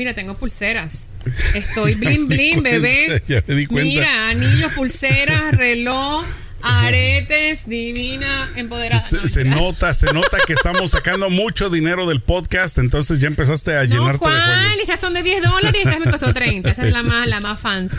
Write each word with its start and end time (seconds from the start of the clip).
Mira, 0.00 0.14
tengo 0.14 0.34
pulseras. 0.34 1.10
Estoy 1.54 1.94
blin 1.96 2.26
blin, 2.26 2.62
bebé. 2.62 3.22
Ya 3.28 3.44
me 3.46 3.54
di 3.54 3.66
cuenta. 3.66 3.84
Mira, 3.84 4.28
anillos, 4.30 4.72
pulseras, 4.72 5.54
reloj, 5.58 6.24
aretes, 6.62 7.68
divina, 7.68 8.48
empoderada. 8.56 8.98
Se, 8.98 9.44
nota, 9.44 9.92
se 9.92 10.10
nota 10.14 10.38
que 10.46 10.54
estamos 10.54 10.92
sacando 10.92 11.28
mucho 11.28 11.68
dinero 11.68 12.06
del 12.06 12.22
podcast, 12.22 12.78
entonces 12.78 13.18
ya 13.18 13.26
empezaste 13.26 13.76
a 13.76 13.84
No, 13.84 13.88
llenarte 13.94 14.12
de 14.12 14.18
¿cuál? 14.20 14.40
joyas. 14.40 14.78
Estas 14.80 15.00
son 15.02 15.12
de 15.12 15.22
10 15.22 15.42
dólares 15.42 15.82
y 15.84 15.86
estas 15.86 16.00
me 16.00 16.10
costó 16.10 16.32
30. 16.32 16.70
Esa 16.70 16.86
es 16.86 16.92
la 16.94 17.02
más, 17.02 17.26
la 17.28 17.40
más 17.40 17.60
fancy. 17.60 17.94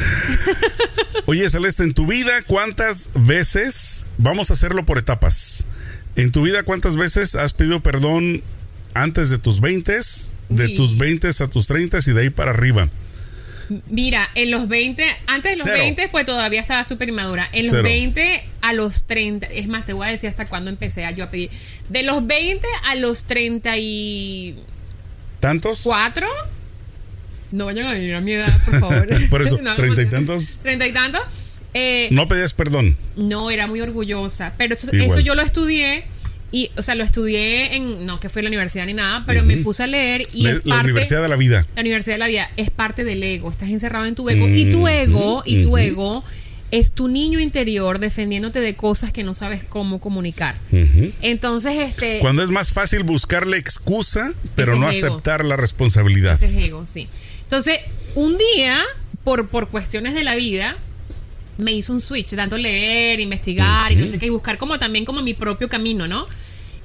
Oye, 1.27 1.47
Celeste, 1.51 1.83
en 1.83 1.93
tu 1.93 2.07
vida, 2.07 2.41
¿cuántas 2.47 3.11
veces, 3.13 4.07
vamos 4.17 4.49
a 4.49 4.53
hacerlo 4.53 4.87
por 4.87 4.97
etapas, 4.97 5.67
en 6.15 6.31
tu 6.31 6.41
vida, 6.41 6.63
¿cuántas 6.63 6.95
veces 6.95 7.35
has 7.35 7.53
pedido 7.53 7.81
perdón 7.81 8.41
antes 8.95 9.29
de 9.29 9.37
tus 9.37 9.61
20, 9.61 9.99
de 10.51 10.69
tus 10.69 10.97
20 10.97 11.27
a 11.27 11.47
tus 11.47 11.67
30 11.67 11.99
y 12.05 12.11
de 12.13 12.21
ahí 12.21 12.29
para 12.29 12.51
arriba? 12.51 12.89
Mira, 13.89 14.29
en 14.35 14.51
los 14.51 14.67
20, 14.67 15.03
antes 15.27 15.53
de 15.53 15.57
los 15.57 15.65
Cero. 15.65 15.83
20, 15.83 16.09
pues 16.09 16.25
todavía 16.25 16.59
estaba 16.59 16.83
súper 16.83 17.07
inmadura. 17.09 17.47
En 17.53 17.63
los 17.63 17.71
Cero. 17.71 17.83
20 17.83 18.43
a 18.61 18.73
los 18.73 19.05
30, 19.05 19.47
es 19.47 19.67
más, 19.67 19.85
te 19.85 19.93
voy 19.93 20.07
a 20.07 20.11
decir 20.11 20.29
hasta 20.29 20.47
cuándo 20.47 20.69
empecé 20.69 21.05
a 21.05 21.11
yo 21.11 21.23
a 21.23 21.29
pedir. 21.29 21.49
De 21.89 22.03
los 22.03 22.25
20 22.27 22.67
a 22.85 22.95
los 22.95 23.23
34, 23.23 24.61
¿Tantos? 25.39 25.85
no 27.51 27.65
vayan 27.65 27.87
a 27.87 27.93
venir 27.93 28.13
a 28.15 28.21
mi 28.21 28.33
edad, 28.33 28.51
por 28.65 28.79
favor. 28.79 29.07
Por 29.29 29.41
eso, 29.41 29.57
No, 29.61 29.73
treinta 29.73 30.01
y 30.01 30.09
tantos. 30.09 30.59
Treinta 30.61 30.87
y 30.87 30.91
tantos. 30.91 31.21
Eh, 31.73 32.09
No 32.11 32.27
pedías 32.27 32.53
perdón. 32.53 32.97
no, 33.15 33.49
era 33.49 33.67
muy 33.67 33.79
orgullosa. 33.81 34.53
Pero 34.57 34.75
eso 34.75 35.19
yo 35.19 35.35
lo 35.35 35.41
estudié. 35.41 36.03
Y, 36.53 36.69
o 36.75 36.81
sea, 36.81 36.95
lo 36.95 37.03
estudié 37.05 37.75
en, 37.77 38.05
no 38.05 38.19
que 38.19 38.27
fue 38.27 38.41
en 38.41 38.45
la 38.45 38.49
universidad 38.49 38.85
ni 38.85 38.93
nada, 38.93 39.23
pero 39.25 39.43
me 39.43 39.57
puse 39.57 39.83
a 39.83 39.87
leer 39.87 40.23
y 40.33 40.43
La, 40.43 40.51
es 40.51 40.65
la 40.65 40.75
parte, 40.75 40.91
Universidad 40.91 41.21
de 41.21 41.29
la 41.29 41.35
Vida. 41.37 41.65
la 41.75 41.81
universidad 41.81 42.15
de 42.15 42.19
la 42.19 42.27
vida 42.27 42.49
es 42.57 42.69
parte 42.69 43.03
del 43.05 43.23
ego. 43.23 43.49
Estás 43.51 43.69
encerrado 43.69 44.05
en 44.05 44.15
tu 44.15 44.29
ego. 44.29 44.47
y 44.49 44.69
tu 44.69 44.81
Mm, 44.81 44.87
ego, 44.87 45.43
y 45.45 45.63
tu 45.63 45.77
ego 45.77 46.23
es 46.71 46.91
tu 46.93 47.07
niño 47.07 47.39
interior 47.39 47.99
defendiéndote 47.99 48.59
de 48.61 48.75
cosas 48.75 49.11
que 49.13 49.23
no 49.23 49.33
sabes 49.33 49.63
cómo 49.63 49.99
comunicar. 49.99 50.55
Entonces, 51.21 51.73
este. 51.77 52.19
Cuando 52.19 52.43
es 52.43 52.49
más 52.49 52.73
fácil 52.73 53.03
buscarle 53.03 53.57
excusa, 53.57 54.33
pero 54.55 54.75
no 54.75 54.89
ego. 54.91 55.07
aceptar 55.07 55.45
la 55.45 55.55
responsabilidad. 55.57 56.33
Ese 56.41 56.47
es 56.59 56.65
ego, 56.65 56.85
sí. 56.85 57.07
Entonces, 57.43 57.79
un 58.15 58.37
día, 58.37 58.81
por, 59.23 59.47
por 59.47 59.67
cuestiones 59.69 60.13
de 60.13 60.23
la 60.23 60.35
vida, 60.35 60.75
me 61.57 61.73
hizo 61.73 61.93
un 61.93 62.01
switch, 62.01 62.29
tanto 62.35 62.57
leer, 62.57 63.19
investigar 63.19 63.91
y 63.91 63.95
no 63.97 64.07
sé 64.07 64.17
qué, 64.17 64.25
y 64.27 64.29
buscar 64.29 64.57
como 64.57 64.79
también 64.79 65.05
como 65.05 65.21
mi 65.21 65.33
propio 65.33 65.67
camino, 65.69 66.07
¿no? 66.07 66.25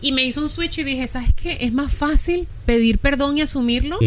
Y 0.01 0.13
me 0.13 0.25
hizo 0.25 0.41
un 0.43 0.49
switch 0.49 0.79
y 0.79 0.85
dije, 0.85 1.07
¿sabes 1.07 1.31
qué? 1.35 1.59
Es 1.61 1.73
más 1.73 1.93
fácil 1.93 2.47
pedir 2.67 2.99
perdón 2.99 3.39
y 3.39 3.43
asumirlo. 3.43 3.99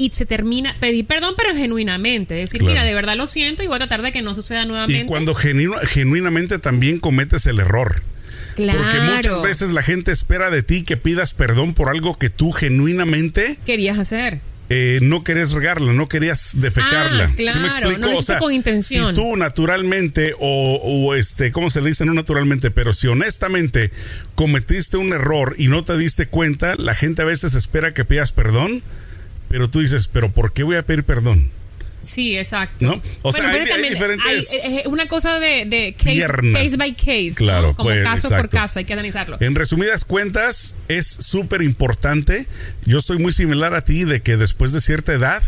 Y 0.00 0.10
se 0.10 0.26
termina, 0.26 0.76
pedir 0.78 1.06
perdón, 1.06 1.34
pero 1.36 1.54
genuinamente. 1.56 2.34
Decir, 2.34 2.60
Claro. 2.60 2.74
mira, 2.74 2.84
de 2.84 2.94
verdad 2.94 3.16
lo 3.16 3.26
siento 3.26 3.64
y 3.64 3.66
voy 3.66 3.76
a 3.76 3.78
tratar 3.80 4.02
de 4.02 4.12
que 4.12 4.22
no 4.22 4.34
suceda 4.34 4.64
nuevamente. 4.64 5.02
Y 5.02 5.06
cuando 5.06 5.34
genu- 5.34 5.76
genuinamente 5.86 6.58
también 6.60 6.98
cometes 6.98 7.46
el 7.46 7.58
error. 7.58 8.02
claro, 8.54 8.78
Porque 8.80 9.00
muchas 9.00 9.42
veces 9.42 9.70
la 9.72 9.82
gente 9.82 10.10
espera 10.12 10.50
de 10.50 10.62
ti 10.62 10.82
que 10.82 10.96
pidas 10.96 11.32
perdón 11.32 11.74
por 11.74 11.88
algo 11.90 12.14
que 12.16 12.28
tú 12.30 12.50
genuinamente 12.52 13.56
querías 13.66 13.98
hacer. 13.98 14.40
Eh, 14.70 14.98
no 15.02 15.24
querías 15.24 15.52
regarla, 15.52 15.92
no 15.92 16.08
querías 16.08 16.60
defecarla. 16.60 17.24
Ah, 17.24 17.32
¿Sí 17.36 17.44
me 17.44 17.50
claro, 17.50 17.66
explico? 17.66 18.00
no 18.00 18.06
lo 18.08 18.12
hiciste 18.14 18.38
con 18.38 18.52
intención. 18.52 19.14
Si 19.16 19.20
tú 19.20 19.36
naturalmente 19.36 20.34
o, 20.38 20.80
o 20.82 21.14
este, 21.14 21.52
¿cómo 21.52 21.70
se 21.70 21.80
le 21.80 21.88
dice? 21.88 22.04
No 22.04 22.12
naturalmente, 22.12 22.70
pero 22.70 22.92
si 22.92 23.06
honestamente 23.06 23.90
cometiste 24.34 24.96
un 24.96 25.12
error 25.12 25.54
y 25.58 25.68
no 25.68 25.82
te 25.82 25.96
diste 25.96 26.26
cuenta, 26.26 26.74
la 26.76 26.94
gente 26.94 27.22
a 27.22 27.24
veces 27.24 27.54
espera 27.54 27.94
que 27.94 28.04
pidas 28.04 28.32
perdón, 28.32 28.82
pero 29.48 29.70
tú 29.70 29.80
dices, 29.80 30.06
¿pero 30.06 30.30
por 30.30 30.52
qué 30.52 30.62
voy 30.62 30.76
a 30.76 30.84
pedir 30.84 31.04
perdón? 31.04 31.50
Sí, 32.02 32.38
exacto. 32.38 32.84
¿No? 32.86 33.02
O 33.22 33.32
sea, 33.32 33.50
hay- 33.50 33.60
hay 33.68 33.88
diferentes 33.90 34.26
hay- 34.26 34.38
es 34.80 34.86
una 34.86 35.08
cosa 35.08 35.38
de, 35.40 35.64
de 35.66 35.94
case, 35.96 36.26
case 36.52 36.76
by 36.76 36.94
case. 36.94 37.28
¿no? 37.30 37.36
Claro, 37.36 37.74
Como 37.74 37.88
pues, 37.90 38.02
caso 38.02 38.28
por 38.28 38.48
caso, 38.48 38.78
hay 38.78 38.84
que 38.84 38.92
analizarlo. 38.92 39.36
En 39.40 39.54
resumidas 39.54 40.04
cuentas, 40.04 40.74
es 40.88 41.06
súper 41.06 41.62
importante. 41.62 42.46
Yo 42.86 42.98
estoy 42.98 43.18
muy 43.18 43.32
similar 43.32 43.74
a 43.74 43.82
ti 43.82 44.04
de 44.04 44.22
que 44.22 44.36
después 44.36 44.72
de 44.72 44.80
cierta 44.80 45.12
edad, 45.12 45.42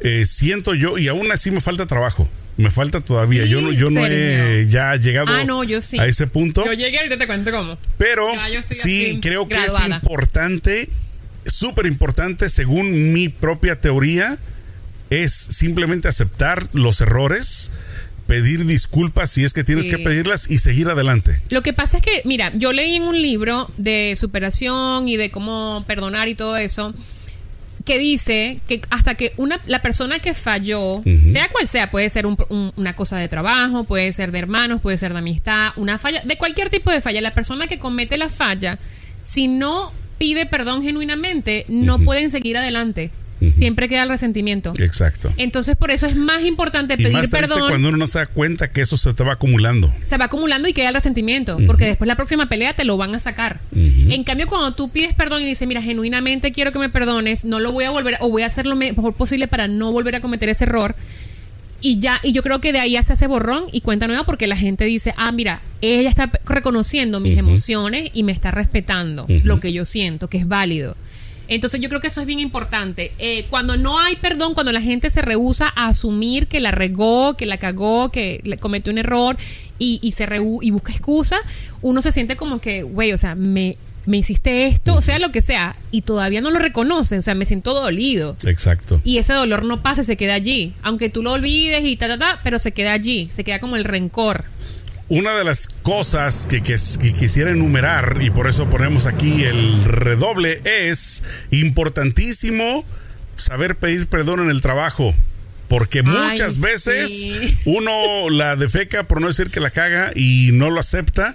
eh, 0.00 0.24
siento 0.24 0.74
yo, 0.74 0.98
y 0.98 1.08
aún 1.08 1.30
así 1.30 1.50
me 1.50 1.60
falta 1.60 1.86
trabajo. 1.86 2.28
Me 2.56 2.70
falta 2.70 3.00
todavía. 3.00 3.44
Sí, 3.44 3.48
yo 3.48 3.60
no, 3.62 3.72
yo 3.72 3.90
no 3.90 4.04
he 4.06 4.66
ya 4.68 4.94
llegado 4.96 5.28
Ah, 5.30 5.44
no, 5.44 5.64
yo 5.64 5.80
sí. 5.80 5.98
a 5.98 6.06
ese 6.06 6.26
punto. 6.26 6.64
Yo 6.66 6.72
llegué 6.74 6.98
ahorita 6.98 7.16
te 7.16 7.26
cuento 7.26 7.50
cómo. 7.50 7.78
Pero 7.96 8.28
sí, 8.68 9.20
creo 9.22 9.48
que 9.48 9.54
es 9.56 9.72
importante, 9.88 10.88
súper 11.46 11.86
importante, 11.86 12.48
según 12.48 13.12
mi 13.12 13.28
propia 13.28 13.80
teoría, 13.80 14.38
es 15.12 15.32
simplemente 15.32 16.08
aceptar 16.08 16.68
los 16.72 17.00
errores, 17.00 17.70
pedir 18.26 18.64
disculpas 18.64 19.30
si 19.30 19.44
es 19.44 19.52
que 19.52 19.62
tienes 19.64 19.84
Sí. 19.86 19.90
que 19.90 19.98
pedirlas 19.98 20.50
y 20.50 20.58
seguir 20.58 20.88
adelante. 20.88 21.42
Lo 21.50 21.62
que 21.62 21.72
pasa 21.72 21.98
es 21.98 22.02
que, 22.02 22.22
mira, 22.24 22.50
yo 22.54 22.72
leí 22.72 22.96
en 22.96 23.02
un 23.02 23.20
libro 23.20 23.70
de 23.76 24.14
superación 24.18 25.08
y 25.08 25.16
de 25.16 25.30
cómo 25.30 25.84
perdonar 25.86 26.28
y 26.28 26.34
todo 26.34 26.56
eso, 26.56 26.94
que 27.84 27.98
dice 27.98 28.60
que 28.68 28.80
hasta 28.90 29.16
que 29.16 29.32
una 29.36 29.60
la 29.66 29.82
persona 29.82 30.20
que 30.20 30.34
falló, 30.34 31.02
sea 31.30 31.48
cual 31.48 31.66
sea, 31.66 31.90
puede 31.90 32.08
ser 32.10 32.26
un- 32.26 32.36
un- 32.48 32.72
una 32.76 32.94
cosa 32.94 33.16
de 33.18 33.28
trabajo, 33.28 33.82
puede 33.84 34.12
ser 34.12 34.30
de 34.30 34.38
hermanos, 34.38 34.80
puede 34.80 34.96
ser 34.98 35.12
de 35.12 35.18
amistad, 35.18 35.70
una 35.76 35.98
falla, 35.98 36.22
de 36.24 36.38
cualquier 36.38 36.70
tipo 36.70 36.90
de 36.92 37.00
falla, 37.00 37.20
la 37.20 37.34
persona 37.34 37.66
que 37.66 37.78
comete 37.80 38.16
la 38.18 38.28
falla, 38.30 38.78
si 39.24 39.48
no 39.48 39.92
pide 40.16 40.46
perdón 40.46 40.84
genuinamente, 40.84 41.66
no 41.68 41.98
pueden 41.98 42.30
seguir 42.30 42.56
adelante. 42.56 43.10
Siempre 43.54 43.88
queda 43.88 44.02
el 44.04 44.08
resentimiento. 44.08 44.72
Exacto. 44.78 45.32
Entonces, 45.36 45.76
por 45.76 45.90
eso 45.90 46.06
es 46.06 46.16
más 46.16 46.42
importante 46.44 46.94
Y 46.94 46.96
pedir 46.96 47.12
más 47.12 47.30
triste 47.30 47.48
perdón. 47.48 47.68
cuando 47.68 47.88
uno 47.88 47.98
no 47.98 48.06
se 48.06 48.18
da 48.18 48.26
cuenta 48.26 48.70
que 48.70 48.80
eso 48.82 48.96
se 48.96 49.12
te 49.14 49.24
va 49.24 49.32
acumulando. 49.32 49.92
se 50.08 50.16
va 50.16 50.26
acumulando 50.26 50.68
y 50.68 50.72
queda 50.72 50.88
el 50.88 50.94
resentimiento, 50.94 51.58
porque 51.66 51.86
después 51.86 52.08
la 52.08 52.16
próxima 52.16 52.46
pelea 52.46 52.74
te 52.74 52.84
lo 52.84 52.96
van 52.96 53.14
a 53.14 53.18
sacar. 53.18 53.60
En 53.74 54.24
cambio, 54.24 54.46
cuando 54.46 54.72
tú 54.74 54.90
pides 54.90 55.14
perdón 55.14 55.42
y 55.42 55.46
dices, 55.46 55.66
mira, 55.66 55.82
genuinamente 55.82 56.52
quiero 56.52 56.72
que 56.72 56.78
me 56.78 56.88
perdones, 56.88 57.44
no 57.44 57.60
lo 57.60 57.72
voy 57.72 57.84
a 57.84 57.90
volver, 57.90 58.16
o 58.20 58.28
voy 58.28 58.42
a 58.42 58.46
hacer 58.46 58.66
lo 58.66 58.76
mejor 58.76 59.14
posible 59.14 59.48
para 59.48 59.68
no 59.68 59.92
volver 59.92 60.16
a 60.16 60.20
cometer 60.20 60.48
ese 60.48 60.64
error. 60.64 60.94
Y 61.84 61.98
ya, 61.98 62.20
y 62.22 62.32
yo 62.32 62.44
creo 62.44 62.60
que 62.60 62.72
de 62.72 62.78
ahí 62.78 62.92
ya 62.92 63.02
se 63.02 63.14
hace 63.14 63.26
borrón 63.26 63.64
y 63.72 63.80
cuenta 63.80 64.06
nueva 64.06 64.24
porque 64.24 64.46
la 64.46 64.56
gente 64.56 64.84
dice, 64.84 65.14
ah, 65.16 65.32
mira, 65.32 65.62
ella 65.80 66.08
está 66.08 66.30
reconociendo 66.44 67.18
mis 67.18 67.36
emociones 67.36 68.10
y 68.12 68.22
me 68.22 68.30
está 68.30 68.52
respetando 68.52 69.26
lo 69.42 69.58
que 69.58 69.72
yo 69.72 69.84
siento, 69.84 70.28
que 70.28 70.38
es 70.38 70.46
válido. 70.46 70.96
Entonces 71.54 71.80
yo 71.80 71.88
creo 71.88 72.00
que 72.00 72.06
eso 72.08 72.20
es 72.20 72.26
bien 72.26 72.38
importante. 72.40 73.12
Eh, 73.18 73.46
cuando 73.50 73.76
no 73.76 73.98
hay 73.98 74.16
perdón, 74.16 74.54
cuando 74.54 74.72
la 74.72 74.80
gente 74.80 75.10
se 75.10 75.22
rehúsa 75.22 75.72
a 75.74 75.88
asumir 75.88 76.46
que 76.46 76.60
la 76.60 76.70
regó, 76.70 77.36
que 77.36 77.46
la 77.46 77.58
cagó, 77.58 78.10
que 78.10 78.40
le 78.44 78.56
cometió 78.58 78.92
un 78.92 78.98
error 78.98 79.36
y, 79.78 79.98
y 80.02 80.12
se 80.12 80.26
rehu- 80.26 80.60
y 80.62 80.70
busca 80.70 80.92
excusa, 80.92 81.36
uno 81.80 82.00
se 82.02 82.12
siente 82.12 82.36
como 82.36 82.60
que, 82.60 82.82
güey, 82.82 83.12
o 83.12 83.16
sea, 83.16 83.34
me, 83.34 83.76
me 84.06 84.16
hiciste 84.18 84.66
esto, 84.66 84.94
o 84.94 85.02
sea, 85.02 85.18
lo 85.18 85.30
que 85.32 85.42
sea, 85.42 85.76
y 85.90 86.02
todavía 86.02 86.40
no 86.40 86.50
lo 86.50 86.58
reconoce, 86.58 87.18
o 87.18 87.22
sea, 87.22 87.34
me 87.34 87.44
siento 87.44 87.74
dolido. 87.74 88.36
Exacto. 88.44 89.00
Y 89.04 89.18
ese 89.18 89.32
dolor 89.32 89.64
no 89.64 89.80
pasa, 89.82 90.02
se 90.04 90.16
queda 90.16 90.34
allí. 90.34 90.72
Aunque 90.82 91.08
tú 91.10 91.22
lo 91.22 91.32
olvides 91.32 91.84
y 91.84 91.96
ta, 91.96 92.08
ta, 92.08 92.18
ta, 92.18 92.40
pero 92.42 92.58
se 92.58 92.72
queda 92.72 92.92
allí. 92.92 93.28
Se 93.30 93.44
queda 93.44 93.58
como 93.60 93.76
el 93.76 93.84
rencor. 93.84 94.44
Una 95.08 95.36
de 95.36 95.44
las 95.44 95.66
cosas 95.82 96.46
que, 96.48 96.62
que- 96.62 96.76
que 97.00 97.12
quisiera 97.12 97.50
enumerar, 97.50 98.18
y 98.22 98.30
por 98.30 98.48
eso 98.48 98.70
ponemos 98.70 99.06
aquí 99.06 99.44
el 99.44 99.84
redoble, 99.84 100.60
es 100.64 101.22
importantísimo 101.50 102.84
saber 103.36 103.76
pedir 103.76 104.06
perdón 104.06 104.40
en 104.40 104.50
el 104.50 104.60
trabajo. 104.60 105.14
Porque 105.68 106.00
Ay, 106.00 106.04
muchas 106.30 106.60
veces 106.60 107.10
sí. 107.10 107.56
uno 107.64 108.28
la 108.30 108.56
defeca, 108.56 109.04
por 109.08 109.20
no 109.20 109.26
decir 109.28 109.50
que 109.50 109.58
la 109.60 109.70
caga, 109.70 110.12
y 110.14 110.50
no 110.52 110.70
lo 110.70 110.80
acepta. 110.80 111.34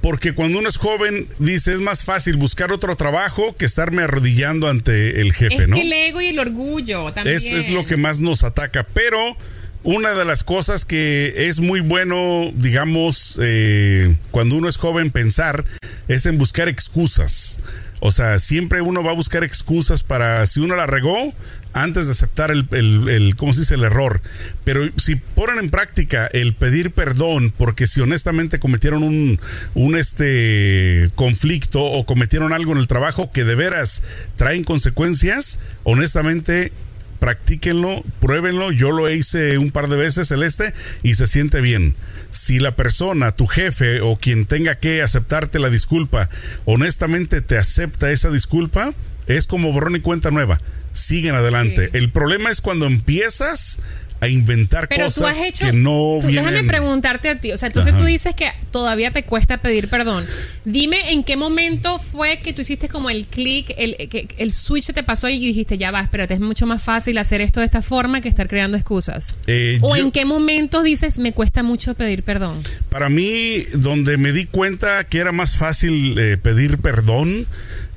Porque 0.00 0.32
cuando 0.32 0.58
uno 0.60 0.68
es 0.68 0.76
joven, 0.76 1.26
dice, 1.38 1.72
es 1.72 1.80
más 1.80 2.04
fácil 2.04 2.36
buscar 2.36 2.70
otro 2.72 2.94
trabajo 2.96 3.56
que 3.56 3.64
estarme 3.64 4.02
arrodillando 4.02 4.68
ante 4.68 5.20
el 5.20 5.32
jefe, 5.32 5.62
es 5.62 5.68
¿no? 5.68 5.74
que 5.76 5.82
el 5.82 5.92
ego 5.92 6.20
y 6.20 6.26
el 6.26 6.38
orgullo 6.38 7.12
también. 7.12 7.36
Es, 7.36 7.46
es 7.50 7.70
lo 7.70 7.84
que 7.84 7.96
más 7.96 8.20
nos 8.20 8.44
ataca. 8.44 8.84
Pero 8.94 9.36
una 9.82 10.12
de 10.14 10.24
las 10.24 10.44
cosas 10.44 10.84
que 10.84 11.48
es 11.48 11.60
muy 11.60 11.80
bueno, 11.80 12.50
digamos, 12.54 13.38
eh, 13.42 14.16
cuando 14.30 14.56
uno 14.56 14.68
es 14.68 14.76
joven 14.76 15.10
pensar, 15.10 15.64
es 16.08 16.26
en 16.26 16.38
buscar 16.38 16.68
excusas. 16.68 17.60
O 18.00 18.12
sea, 18.12 18.38
siempre 18.38 18.80
uno 18.80 19.02
va 19.02 19.10
a 19.10 19.14
buscar 19.14 19.42
excusas 19.42 20.02
para 20.02 20.46
si 20.46 20.60
uno 20.60 20.76
la 20.76 20.86
regó 20.86 21.34
antes 21.72 22.06
de 22.06 22.12
aceptar 22.12 22.50
el, 22.50 22.66
el, 22.70 23.34
¿cómo 23.36 23.52
se 23.52 23.60
dice? 23.60 23.74
El 23.74 23.84
error. 23.84 24.20
Pero 24.64 24.82
si 24.96 25.16
ponen 25.16 25.58
en 25.58 25.70
práctica 25.70 26.26
el 26.32 26.54
pedir 26.54 26.92
perdón, 26.92 27.52
porque 27.56 27.86
si 27.86 28.00
honestamente 28.00 28.58
cometieron 28.58 29.02
un, 29.02 29.40
un 29.74 29.96
este 29.96 31.10
conflicto 31.14 31.82
o 31.82 32.06
cometieron 32.06 32.52
algo 32.52 32.72
en 32.72 32.78
el 32.78 32.88
trabajo 32.88 33.30
que 33.32 33.44
de 33.44 33.54
veras 33.54 34.02
traen 34.36 34.64
consecuencias, 34.64 35.58
honestamente 35.84 36.72
practíquenlo, 37.18 38.02
pruébenlo. 38.20 38.72
Yo 38.72 38.92
lo 38.92 39.10
hice 39.10 39.58
un 39.58 39.70
par 39.70 39.88
de 39.88 39.96
veces, 39.96 40.28
Celeste, 40.28 40.72
y 41.02 41.14
se 41.14 41.26
siente 41.26 41.60
bien. 41.60 41.94
Si 42.30 42.58
la 42.58 42.76
persona, 42.76 43.32
tu 43.32 43.46
jefe 43.46 44.00
o 44.00 44.16
quien 44.16 44.46
tenga 44.46 44.74
que 44.74 45.02
aceptarte 45.02 45.58
la 45.58 45.70
disculpa, 45.70 46.28
honestamente 46.64 47.40
te 47.40 47.56
acepta 47.56 48.10
esa 48.10 48.30
disculpa, 48.30 48.92
es 49.26 49.46
como 49.46 49.72
borrón 49.72 49.96
y 49.96 50.00
cuenta 50.00 50.30
nueva. 50.30 50.58
siguen 50.92 51.36
adelante. 51.36 51.90
El 51.92 52.10
problema 52.10 52.50
es 52.50 52.60
cuando 52.60 52.86
empiezas 52.86 53.80
a 54.20 54.28
inventar 54.28 54.88
Pero 54.88 55.04
cosas 55.04 55.22
tú 55.22 55.26
has 55.28 55.42
hecho. 55.48 55.66
que 55.66 55.72
no 55.72 56.18
tú- 56.20 56.26
vienen. 56.28 56.44
Déjame 56.52 56.68
preguntarte 56.68 57.28
a 57.28 57.40
ti. 57.40 57.52
O 57.52 57.56
sea, 57.56 57.68
entonces 57.68 57.92
Ajá. 57.92 58.00
tú 58.00 58.06
dices 58.06 58.34
que 58.34 58.48
todavía 58.70 59.10
te 59.10 59.22
cuesta 59.22 59.58
pedir 59.58 59.88
perdón. 59.88 60.26
Dime 60.64 61.12
en 61.12 61.22
qué 61.24 61.36
momento 61.36 61.98
fue 61.98 62.38
que 62.38 62.52
tú 62.52 62.62
hiciste 62.62 62.88
como 62.88 63.10
el 63.10 63.26
clic, 63.26 63.72
el, 63.78 63.96
el 64.38 64.52
switch 64.52 64.92
te 64.92 65.02
pasó 65.02 65.28
y 65.28 65.38
dijiste, 65.38 65.78
ya 65.78 65.90
va, 65.90 66.00
espérate, 66.00 66.34
es 66.34 66.40
mucho 66.40 66.66
más 66.66 66.82
fácil 66.82 67.16
hacer 67.18 67.40
esto 67.40 67.60
de 67.60 67.66
esta 67.66 67.82
forma 67.82 68.20
que 68.20 68.28
estar 68.28 68.48
creando 68.48 68.76
excusas. 68.76 69.38
Eh, 69.46 69.78
o 69.82 69.96
yo- 69.96 70.02
en 70.02 70.10
qué 70.12 70.24
momento 70.24 70.82
dices, 70.82 71.18
me 71.18 71.32
cuesta 71.32 71.62
mucho 71.62 71.94
pedir 71.94 72.22
perdón. 72.22 72.60
Para 72.90 73.08
mí, 73.08 73.64
donde 73.74 74.16
me 74.18 74.32
di 74.32 74.46
cuenta 74.46 75.04
que 75.04 75.18
era 75.18 75.32
más 75.32 75.56
fácil 75.56 76.18
eh, 76.18 76.36
pedir 76.36 76.78
perdón 76.78 77.46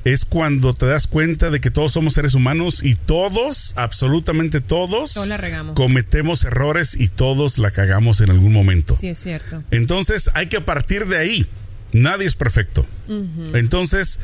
es 0.03 0.25
cuando 0.25 0.73
te 0.73 0.85
das 0.87 1.07
cuenta 1.07 1.49
de 1.49 1.59
que 1.61 1.69
todos 1.71 1.91
somos 1.91 2.13
seres 2.13 2.33
humanos 2.33 2.81
y 2.83 2.95
todos, 2.95 3.73
absolutamente 3.77 4.61
todos, 4.61 5.13
Todos 5.13 5.27
la 5.27 5.37
regamos. 5.37 5.75
cometemos 5.75 6.43
errores 6.43 6.95
y 6.99 7.07
todos 7.09 7.57
la 7.57 7.71
cagamos 7.71 8.21
en 8.21 8.31
algún 8.31 8.51
momento. 8.53 8.95
Sí, 8.99 9.07
es 9.07 9.19
cierto. 9.19 9.63
Entonces 9.71 10.29
hay 10.33 10.47
que 10.47 10.61
partir 10.61 11.05
de 11.07 11.17
ahí. 11.17 11.47
Nadie 11.93 12.25
es 12.25 12.35
perfecto. 12.35 12.85
Entonces, 13.53 14.19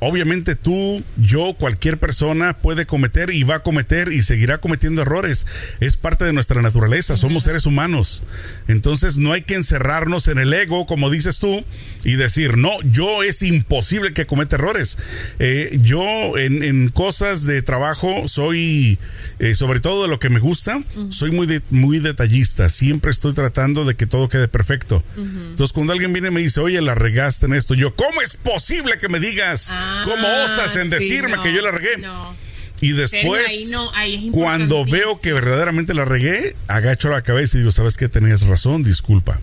obviamente 0.00 0.54
tú, 0.56 1.02
yo, 1.16 1.54
cualquier 1.58 1.98
persona 1.98 2.56
puede 2.58 2.86
cometer 2.86 3.30
y 3.30 3.42
va 3.44 3.56
a 3.56 3.62
cometer 3.62 4.12
y 4.12 4.22
seguirá 4.22 4.58
cometiendo 4.58 5.02
errores. 5.02 5.46
Es 5.80 5.96
parte 5.96 6.24
de 6.24 6.32
nuestra 6.32 6.62
naturaleza, 6.62 7.16
somos 7.16 7.44
seres 7.44 7.66
humanos. 7.66 8.22
Entonces 8.68 9.18
no 9.18 9.32
hay 9.32 9.42
que 9.42 9.54
encerrarnos 9.54 10.28
en 10.28 10.38
el 10.38 10.52
ego, 10.52 10.86
como 10.86 11.10
dices 11.10 11.38
tú, 11.38 11.64
y 12.04 12.12
decir, 12.16 12.56
no, 12.56 12.70
yo 12.90 13.22
es 13.22 13.42
imposible 13.42 14.12
que 14.12 14.26
cometa 14.26 14.56
errores. 14.56 14.98
Eh, 15.38 15.78
yo 15.82 16.02
en, 16.38 16.62
en 16.62 16.88
cosas 16.88 17.44
de 17.44 17.62
trabajo 17.62 18.26
soy, 18.26 18.98
eh, 19.38 19.54
sobre 19.54 19.80
todo 19.80 20.02
de 20.02 20.08
lo 20.08 20.18
que 20.18 20.30
me 20.30 20.40
gusta, 20.40 20.82
soy 21.10 21.30
muy, 21.30 21.46
de- 21.46 21.62
muy 21.70 21.98
detallista. 21.98 22.68
Siempre 22.68 23.10
estoy 23.10 23.34
tratando 23.34 23.84
de 23.84 23.94
que 23.96 24.06
todo 24.06 24.28
quede 24.28 24.48
perfecto. 24.48 25.04
Entonces 25.16 25.72
cuando 25.72 25.92
alguien 25.92 26.12
viene 26.12 26.28
y 26.28 26.30
me 26.32 26.40
dice, 26.40 26.60
oye, 26.60 26.80
la 26.80 26.94
regaste 26.94 27.46
en 27.46 27.52
esto, 27.54 27.74
yo, 27.74 27.94
¿cómo 27.94 28.22
es 28.22 28.34
posible 28.34 28.96
que 28.98 29.08
me 29.08 29.20
digas? 29.20 29.68
¿Cómo 29.68 29.89
Ah, 29.90 30.44
osas 30.44 30.76
en 30.76 30.84
sí, 30.84 30.88
decirme 30.90 31.36
no, 31.36 31.42
que 31.42 31.52
yo 31.52 31.62
la 31.62 31.70
regué? 31.70 31.98
no. 31.98 32.34
Y 32.82 32.92
después, 32.92 33.46
ahí 33.46 33.66
no, 33.70 33.94
ahí 33.94 34.28
es 34.28 34.32
cuando 34.32 34.86
veo 34.86 35.20
que 35.20 35.34
verdaderamente 35.34 35.92
la 35.92 36.06
regué, 36.06 36.56
agacho 36.66 37.10
la 37.10 37.20
cabeza 37.22 37.56
y 37.56 37.60
digo, 37.60 37.70
¿sabes 37.70 37.98
qué? 37.98 38.08
Tenías 38.08 38.46
razón, 38.46 38.82
disculpa. 38.82 39.38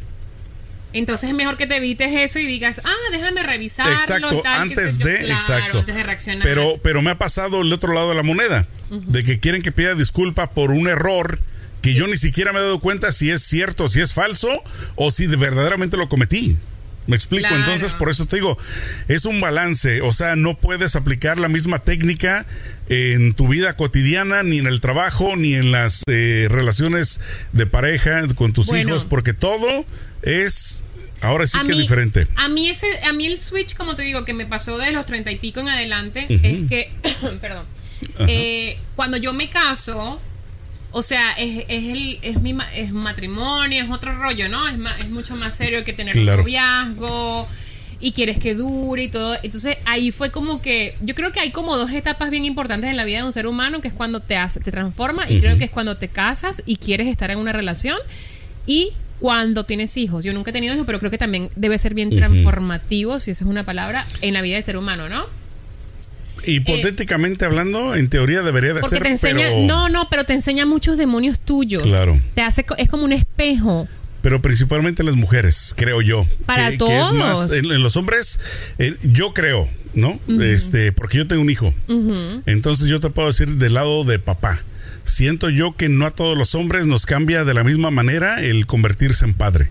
Entonces 0.94 1.30
es 1.30 1.36
mejor 1.36 1.58
que 1.58 1.68
te 1.68 1.76
evites 1.76 2.10
eso 2.12 2.40
y 2.40 2.48
digas, 2.48 2.82
ah, 2.84 2.96
déjame 3.12 3.44
revisarlo. 3.44 3.94
Exacto, 3.94 4.42
tal, 4.42 4.62
antes 4.62 4.98
sé 4.98 5.04
yo". 5.04 5.10
de, 5.10 5.18
Claro, 5.20 5.34
exacto. 5.34 5.80
Antes 5.80 5.96
de 5.96 6.04
reaccionar. 6.04 6.44
Pero, 6.44 6.80
pero 6.82 7.04
me 7.04 7.12
ha 7.12 7.20
pasado 7.20 7.62
el 7.62 7.72
otro 7.72 7.94
lado 7.94 8.10
de 8.10 8.16
la 8.16 8.24
moneda, 8.24 8.68
de 8.90 9.24
que 9.24 9.40
quieren 9.40 9.62
que 9.62 9.72
pida 9.72 9.94
disculpa 9.94 10.50
por 10.50 10.72
un 10.72 10.88
error 10.88 11.40
que 11.82 11.94
yo 11.94 12.08
ni 12.08 12.18
siquiera 12.18 12.54
me 12.54 12.60
he 12.60 12.64
dado 12.64 12.80
cuenta 12.80 13.12
si 13.12 13.30
es 13.30 13.44
cierto, 13.44 13.88
si 13.88 14.02
es 14.02 14.14
falso 14.14 14.50
o 14.96 15.12
si 15.12 15.28
de 15.28 15.36
verdaderamente 15.36 15.96
lo 15.98 16.10
cometí. 16.10 16.58
Me 17.07 17.15
explico, 17.15 17.48
Claro. 17.48 17.57
entonces 17.63 17.94
por 17.94 18.09
eso 18.09 18.25
te 18.25 18.36
digo, 18.36 18.57
es 19.07 19.25
un 19.25 19.39
balance, 19.42 20.01
o 20.01 20.12
sea, 20.12 20.36
no 20.36 20.57
puedes 20.57 20.95
aplicar 20.95 21.39
la 21.39 21.48
misma 21.48 21.80
técnica 21.80 22.45
en 22.89 23.33
tu 23.33 23.48
vida 23.48 23.75
cotidiana, 23.75 24.44
ni 24.44 24.59
en 24.59 24.68
el 24.68 24.80
trabajo, 24.81 25.36
ni 25.36 25.54
en 25.56 25.71
las 25.71 26.04
eh, 26.07 26.48
relaciones 26.50 27.19
de 27.54 27.65
pareja 27.65 28.25
con 28.36 28.54
tus 28.54 28.68
Bueno. 28.68 28.89
hijos, 28.89 29.06
porque 29.06 29.33
todo 29.33 29.86
es, 30.21 30.83
ahora 31.21 31.48
sí 31.48 31.57
que 31.65 31.69
mí, 31.74 31.81
diferente. 31.81 32.27
A 32.36 32.48
mí, 32.50 32.69
ese, 32.69 32.88
a 33.04 33.13
mí 33.13 33.25
el 33.25 33.38
switch, 33.38 33.75
como 33.75 33.95
te 33.95 34.03
digo, 34.03 34.24
que 34.25 34.33
me 34.33 34.45
pasó 34.45 34.77
de 34.77 34.92
los 34.92 35.06
treinta 35.06 35.31
y 35.31 35.38
pico 35.38 35.60
en 35.62 35.69
adelante, 35.69 36.25
es 36.30 36.68
que, 36.69 36.92
perdón, 37.42 37.65
eh, 38.27 38.77
cuando 38.95 39.18
yo 39.18 39.33
me 39.33 39.50
caso, 39.50 40.21
o 40.98 41.02
sea, 41.04 41.34
es, 41.34 41.64
es, 41.68 41.84
el, 41.96 42.18
es 42.24 42.42
mi 42.42 42.56
es 42.76 42.92
matrimonio, 42.92 43.84
es 43.84 43.90
otro 43.92 44.16
rollo, 44.16 44.50
¿no? 44.50 44.68
Es, 44.68 44.78
ma- 44.78 44.96
es 45.00 45.10
mucho 45.10 45.36
más 45.36 45.56
serio 45.56 45.84
que 45.84 45.94
tener 45.94 46.14
Claro. 46.14 46.38
un 46.38 46.44
noviazgo 46.44 47.48
y 48.00 48.12
quieres 48.14 48.38
que 48.40 48.54
dure 48.56 49.04
y 49.04 49.08
todo. 49.10 49.36
Entonces 49.44 49.78
ahí 49.86 50.12
fue 50.12 50.32
como 50.32 50.62
que, 50.62 50.96
yo 51.02 51.14
creo 51.16 51.32
que 51.32 51.40
hay 51.40 51.52
como 51.52 51.78
dos 51.78 51.92
etapas 51.92 52.30
bien 52.32 52.46
importantes 52.46 52.90
en 52.90 52.98
la 52.98 53.06
vida 53.06 53.20
de 53.20 53.26
un 53.26 53.32
ser 53.34 53.46
humano, 53.48 53.80
que 53.82 53.88
es 53.90 53.94
cuando 53.94 54.20
te, 54.22 54.38
hace, 54.38 54.60
te 54.60 54.72
transforma 54.72 55.30
y 55.30 55.40
creo 55.40 55.58
que 55.58 55.66
es 55.66 55.72
cuando 55.72 55.98
te 55.98 56.08
casas 56.08 56.62
y 56.66 56.78
quieres 56.78 57.08
estar 57.08 57.30
en 57.32 57.38
una 57.40 57.52
relación 57.52 57.98
y 58.66 58.92
cuando 59.20 59.66
tienes 59.66 59.98
hijos. 59.98 60.24
Yo 60.24 60.34
nunca 60.34 60.50
he 60.52 60.54
tenido 60.54 60.74
hijos, 60.76 60.86
pero 60.86 61.00
creo 61.00 61.10
que 61.12 61.18
también 61.18 61.50
debe 61.56 61.78
ser 61.80 61.94
bien 61.96 62.10
transformativo, 62.12 63.20
si 63.20 63.32
eso 63.32 63.44
es 63.46 63.50
una 63.50 63.64
palabra, 63.64 64.06
en 64.22 64.34
la 64.34 64.42
vida 64.42 64.56
del 64.56 64.64
ser 64.64 64.78
humano, 64.78 65.10
¿no? 65.10 65.26
Hipotéticamente 66.48 67.46
hablando, 67.46 67.94
en 67.96 68.10
teoría 68.10 68.42
debería 68.42 68.74
de 68.74 68.80
Porque 68.82 68.96
ser, 68.96 69.04
te 69.04 69.10
enseña, 69.10 69.48
pero, 69.50 69.62
no, 69.68 69.90
no, 69.90 70.08
pero 70.10 70.24
te 70.26 70.34
enseña 70.34 70.66
muchos 70.66 70.98
demonios 70.98 71.40
tuyos. 71.40 71.84
Claro. 71.84 72.20
Te 72.36 72.42
hace, 72.42 72.66
es 72.78 72.90
como 72.90 73.04
un 73.04 73.14
espejo. 73.14 73.88
pero 74.22 74.42
principalmente 74.42 75.04
las 75.04 75.16
mujeres, 75.16 75.74
creo 75.78 76.02
yo. 76.02 76.26
Para 76.46 76.72
que, 76.72 76.78
que 76.78 77.00
es 77.00 77.12
más, 77.12 77.38
todos. 77.38 77.54
en, 77.54 77.66
en 77.72 77.84
los 77.84 77.96
hombres, 77.98 78.40
eh, 78.78 78.96
yo 79.04 79.34
creo, 79.34 79.70
¿no? 79.94 80.20
Este, 80.42 80.92
porque 80.92 81.18
yo 81.18 81.28
tengo 81.28 81.42
un 81.42 81.50
hijo. 81.50 81.74
Entonces 82.46 82.88
yo 82.88 83.00
te 83.00 83.10
puedo 83.10 83.28
decir 83.28 83.50
del 83.58 83.74
lado 83.76 84.04
de 84.04 84.20
papá. 84.20 84.62
Siento 85.04 85.50
yo 85.50 85.72
que 85.74 85.88
no 85.88 86.06
a 86.06 86.12
todos 86.12 86.38
los 86.38 86.54
hombres 86.56 86.88
nos 86.88 87.06
cambia 87.06 87.46
de 87.46 87.54
la 87.54 87.64
misma 87.64 87.92
manera 87.92 88.42
el 88.42 88.66
convertirse 88.66 89.24
en 89.24 89.34
padre. 89.34 89.70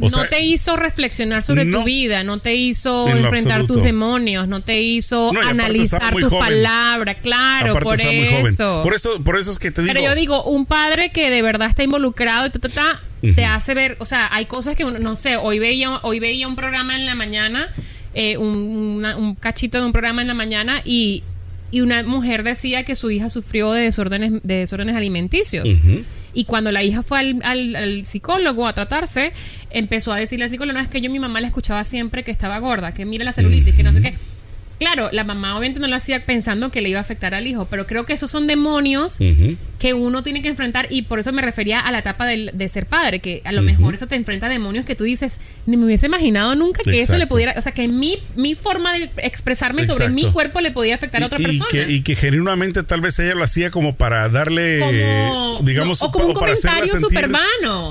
O 0.00 0.08
no 0.08 0.24
te 0.28 0.44
hizo 0.44 0.76
reflexionar 0.76 1.42
sobre 1.42 1.64
no. 1.64 1.78
tu 1.78 1.84
vida, 1.84 2.24
no 2.24 2.38
te 2.38 2.54
hizo 2.54 3.08
En 3.08 3.18
enfrentar 3.18 3.52
absoluto. 3.60 3.74
tus 3.74 3.82
demonios, 3.84 4.48
no 4.48 4.60
te 4.60 4.80
hizo 4.82 5.30
No, 5.32 5.40
analizar 5.40 6.12
tus 6.12 6.24
joven. 6.24 6.38
palabras, 6.40 7.16
claro, 7.22 7.72
aparte 7.76 7.86
por 8.40 8.48
eso. 8.50 8.80
Por 8.82 8.94
eso, 8.94 9.20
por 9.22 9.38
eso 9.38 9.52
es 9.52 9.58
que 9.58 9.70
te 9.70 9.82
digo. 9.82 9.94
Pero 9.94 10.06
yo 10.06 10.14
digo, 10.14 10.42
un 10.44 10.66
padre 10.66 11.10
que 11.10 11.30
de 11.30 11.42
verdad 11.42 11.68
está 11.68 11.82
involucrado 11.84 12.46
y 12.46 12.50
ta, 12.50 12.58
ta, 12.58 12.68
ta, 12.68 13.00
te 13.34 13.44
hace 13.44 13.74
ver, 13.74 13.96
o 14.00 14.04
sea, 14.04 14.28
hay 14.32 14.46
cosas 14.46 14.76
que 14.76 14.84
uno, 14.84 14.98
no 14.98 15.16
sé, 15.16 15.36
hoy 15.36 15.58
veía, 15.58 15.98
hoy 16.02 16.18
veía 16.20 16.46
un 16.48 16.56
programa 16.56 16.96
en 16.96 17.06
la 17.06 17.14
mañana, 17.14 17.68
eh, 18.14 18.36
un, 18.36 18.48
una- 18.98 19.16
un 19.16 19.34
cachito 19.34 19.78
de 19.80 19.86
un 19.86 19.92
programa 19.92 20.22
en 20.22 20.28
la 20.28 20.34
mañana 20.34 20.82
y, 20.84 21.22
y 21.70 21.80
una 21.80 22.02
mujer 22.02 22.42
decía 22.42 22.82
que 22.84 22.94
su 22.96 23.10
hija 23.10 23.30
sufrió 23.30 23.72
de 23.72 23.82
desórdenes, 23.82 24.32
de 24.42 24.58
desórdenes 24.58 24.94
alimenticios. 24.96 25.68
Y 26.34 26.44
cuando 26.44 26.72
la 26.72 26.82
hija 26.82 27.02
fue 27.02 27.20
al, 27.20 27.42
al- 27.76 28.04
psicólogo 28.06 28.66
a 28.66 28.72
tratarse, 28.74 29.32
empezó 29.70 30.12
a 30.12 30.16
decirle 30.16 30.44
al 30.44 30.50
psicólogo, 30.50 30.76
no, 30.78 30.84
es 30.84 30.88
que 30.88 31.00
yo 31.00 31.10
mi 31.10 31.18
mamá 31.20 31.40
la 31.40 31.46
escuchaba 31.46 31.84
siempre 31.84 32.24
que 32.24 32.30
estaba 32.32 32.58
gorda, 32.58 32.92
que 32.92 33.04
mira 33.06 33.24
la 33.24 33.32
celulitis, 33.32 33.74
que 33.74 33.82
no 33.84 33.92
sé 33.92 34.02
qué. 34.02 34.14
Claro, 34.84 35.08
la 35.12 35.24
mamá 35.24 35.56
obviamente 35.56 35.80
no 35.80 35.86
lo 35.88 35.96
hacía 35.96 36.24
pensando 36.26 36.70
que 36.70 36.82
le 36.82 36.90
iba 36.90 36.98
a 36.98 37.02
afectar 37.02 37.32
al 37.34 37.46
hijo, 37.46 37.66
pero 37.70 37.86
creo 37.86 38.04
que 38.04 38.12
esos 38.12 38.30
son 38.30 38.46
demonios 38.46 39.18
que 39.78 39.94
uno 39.94 40.22
tiene 40.22 40.42
que 40.42 40.48
enfrentar 40.48 40.86
y 40.90 41.02
por 41.02 41.18
eso 41.18 41.32
me 41.32 41.40
refería 41.42 41.80
a 41.80 41.90
la 41.90 41.98
etapa 42.00 42.26
del- 42.26 42.50
de, 42.54 42.68
ser 42.68 42.86
padre, 42.86 43.18
que 43.20 43.40
a 43.44 43.52
lo 43.52 43.62
mejor 43.62 43.94
eso 43.94 44.06
te 44.06 44.14
enfrenta 44.14 44.46
a 44.46 44.48
demonios 44.50 44.84
que 44.84 44.94
tú 44.94 45.04
dices, 45.04 45.38
ni 45.66 45.76
me 45.76 45.84
hubiese 45.86 46.06
imaginado 46.06 46.54
nunca 46.54 46.82
que 46.82 47.00
eso 47.00 47.16
le 47.16 47.26
pudiera, 47.26 47.54
o 47.56 47.60
sea, 47.62 47.72
que 47.72 47.88
mi, 47.88 48.18
mi 48.36 48.54
forma 48.54 48.92
de 48.92 49.10
expresarme 49.18 49.86
sobre 49.86 50.08
mi 50.10 50.30
cuerpo 50.32 50.60
le 50.60 50.70
podía 50.70 50.94
afectar 50.96 51.22
a 51.22 51.26
otra 51.26 51.40
y, 51.40 51.44
persona. 51.44 51.66
que, 51.70 51.90
y 51.90 52.02
que 52.02 52.14
genuinamente 52.14 52.82
tal 52.82 53.00
vez 53.00 53.18
ella 53.18 53.34
lo 53.34 53.44
hacía 53.44 53.70
como 53.70 53.96
para 53.96 54.28
darle, 54.28 54.80
Como- 54.80 55.58
digamos, 55.62 56.00
no, 56.02 56.08
o 56.08 56.12
como 56.12 56.26
un 56.26 56.34
para 56.34 56.46
comentario 56.54 56.92
sentir-. 56.92 57.30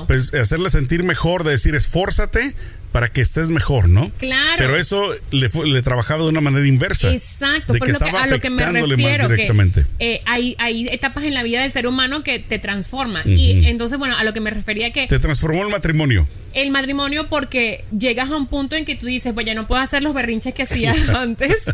Pues 0.06 0.32
hacerla 0.34 0.70
sentir 0.70 1.02
mejor, 1.02 1.42
de 1.44 1.50
decir 1.52 1.74
esfórzate 1.74 2.54
para 2.94 3.08
que 3.08 3.20
estés 3.22 3.50
mejor, 3.50 3.88
¿no? 3.88 4.08
Claro. 4.18 4.54
Pero 4.56 4.76
eso 4.76 5.12
le, 5.32 5.48
fue- 5.48 5.66
le 5.68 5.82
trabajaba 5.82 6.22
de 6.22 6.28
una 6.28 6.40
manera 6.40 6.64
inversa. 6.64 7.12
Exacto, 7.12 7.72
De 7.72 7.80
por 7.80 7.88
que 7.88 7.92
lo 7.92 7.98
que, 7.98 8.04
estaba 8.06 8.22
a 8.22 8.26
lo 8.28 8.38
que 8.38 8.50
me 8.50 8.64
refiero. 8.64 9.02
más 9.02 9.16
que, 9.18 9.26
directamente. 9.34 9.84
eh, 9.98 10.20
hay, 10.26 10.54
hay 10.60 10.86
etapas 10.86 11.24
en 11.24 11.34
la 11.34 11.42
vida 11.42 11.60
del 11.62 11.72
ser 11.72 11.88
humano 11.88 12.22
que 12.22 12.38
te 12.38 12.60
transforman. 12.60 13.28
Y 13.28 13.66
entonces, 13.66 13.98
bueno, 13.98 14.16
a 14.16 14.22
lo 14.22 14.32
que 14.32 14.40
me 14.40 14.50
refería 14.50 14.92
que 14.92 15.08
Te 15.08 15.18
transformó 15.18 15.64
el 15.64 15.70
matrimonio. 15.70 16.28
El 16.54 16.70
matrimonio 16.70 17.26
porque 17.28 17.84
llegas 17.96 18.30
a 18.30 18.36
un 18.36 18.46
punto 18.46 18.76
en 18.76 18.84
que 18.84 18.94
tú 18.94 19.06
dices, 19.06 19.32
pues 19.34 19.44
ya 19.46 19.54
no 19.54 19.66
puedo 19.66 19.80
hacer 19.80 20.02
los 20.02 20.14
berrinches 20.14 20.54
que 20.54 20.62
hacía 20.62 20.94
antes, 21.16 21.64